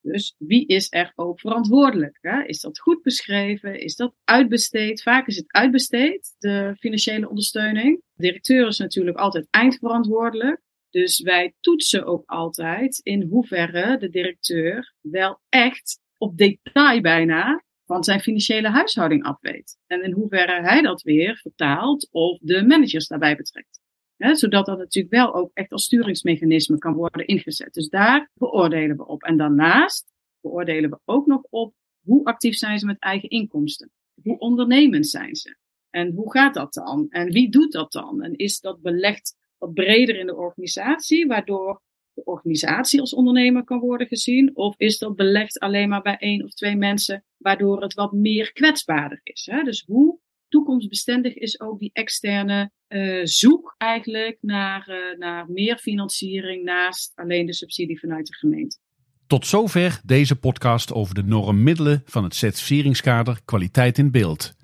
Dus 0.00 0.34
wie 0.38 0.66
is 0.66 0.86
er 0.90 1.12
ook 1.14 1.40
verantwoordelijk? 1.40 2.18
Hè? 2.20 2.42
Is 2.44 2.60
dat 2.60 2.78
goed 2.80 3.02
beschreven? 3.02 3.80
Is 3.80 3.96
dat 3.96 4.14
uitbesteed? 4.24 5.02
Vaak 5.02 5.26
is 5.26 5.36
het 5.36 5.52
uitbesteed, 5.52 6.34
de 6.38 6.74
financiële 6.78 7.28
ondersteuning. 7.28 8.02
De 8.14 8.22
directeur 8.22 8.66
is 8.66 8.78
natuurlijk 8.78 9.16
altijd 9.16 9.46
eindverantwoordelijk. 9.50 10.64
Dus 10.96 11.20
wij 11.20 11.54
toetsen 11.60 12.04
ook 12.04 12.22
altijd 12.26 12.98
in 12.98 13.22
hoeverre 13.22 13.98
de 13.98 14.08
directeur 14.08 14.94
wel 15.00 15.40
echt 15.48 16.00
op 16.18 16.36
detail 16.36 17.00
bijna 17.00 17.64
van 17.84 18.04
zijn 18.04 18.20
financiële 18.20 18.68
huishouding 18.68 19.24
af 19.24 19.40
weet. 19.40 19.78
En 19.86 20.02
in 20.02 20.12
hoeverre 20.12 20.60
hij 20.60 20.82
dat 20.82 21.02
weer 21.02 21.36
vertaalt 21.36 22.08
of 22.10 22.38
de 22.38 22.66
managers 22.66 23.06
daarbij 23.06 23.36
betrekt. 23.36 23.80
Zodat 24.16 24.66
dat 24.66 24.78
natuurlijk 24.78 25.14
wel 25.14 25.34
ook 25.34 25.50
echt 25.54 25.72
als 25.72 25.84
sturingsmechanisme 25.84 26.78
kan 26.78 26.94
worden 26.94 27.26
ingezet. 27.26 27.72
Dus 27.74 27.88
daar 27.88 28.30
beoordelen 28.34 28.96
we 28.96 29.06
op. 29.06 29.22
En 29.22 29.36
daarnaast 29.36 30.12
beoordelen 30.40 30.90
we 30.90 30.98
ook 31.04 31.26
nog 31.26 31.42
op 31.50 31.74
hoe 32.04 32.24
actief 32.24 32.56
zijn 32.56 32.78
ze 32.78 32.86
met 32.86 32.98
eigen 32.98 33.28
inkomsten. 33.28 33.90
Hoe 34.22 34.38
ondernemend 34.38 35.06
zijn 35.08 35.34
ze? 35.34 35.56
En 35.90 36.12
hoe 36.12 36.32
gaat 36.32 36.54
dat 36.54 36.72
dan? 36.74 37.06
En 37.08 37.32
wie 37.32 37.50
doet 37.50 37.72
dat 37.72 37.92
dan? 37.92 38.22
En 38.22 38.36
is 38.36 38.60
dat 38.60 38.80
belegd 38.80 39.34
wat 39.58 39.74
breder 39.74 40.18
in 40.18 40.26
de 40.26 40.36
organisatie, 40.36 41.26
waardoor 41.26 41.82
de 42.12 42.24
organisatie 42.24 43.00
als 43.00 43.14
ondernemer 43.14 43.64
kan 43.64 43.78
worden 43.78 44.06
gezien? 44.06 44.56
Of 44.56 44.74
is 44.78 44.98
dat 44.98 45.16
belegd 45.16 45.58
alleen 45.58 45.88
maar 45.88 46.02
bij 46.02 46.16
één 46.16 46.44
of 46.44 46.50
twee 46.50 46.76
mensen, 46.76 47.24
waardoor 47.36 47.82
het 47.82 47.94
wat 47.94 48.12
meer 48.12 48.52
kwetsbaarder 48.52 49.20
is? 49.22 49.48
Hè? 49.50 49.62
Dus 49.62 49.84
hoe 49.86 50.18
toekomstbestendig 50.48 51.34
is 51.34 51.60
ook 51.60 51.78
die 51.78 51.90
externe 51.92 52.70
uh, 52.88 53.20
zoek 53.24 53.74
eigenlijk 53.78 54.38
naar, 54.40 54.88
uh, 54.88 55.18
naar 55.18 55.50
meer 55.50 55.78
financiering 55.78 56.64
naast 56.64 57.12
alleen 57.14 57.46
de 57.46 57.54
subsidie 57.54 57.98
vanuit 57.98 58.26
de 58.26 58.34
gemeente? 58.34 58.78
Tot 59.26 59.46
zover 59.46 60.00
deze 60.04 60.36
podcast 60.36 60.92
over 60.92 61.14
de 61.14 61.22
normmiddelen 61.22 62.02
van 62.04 62.24
het 62.24 62.34
certificeringskader 62.34 63.40
Kwaliteit 63.44 63.98
in 63.98 64.10
Beeld. 64.10 64.54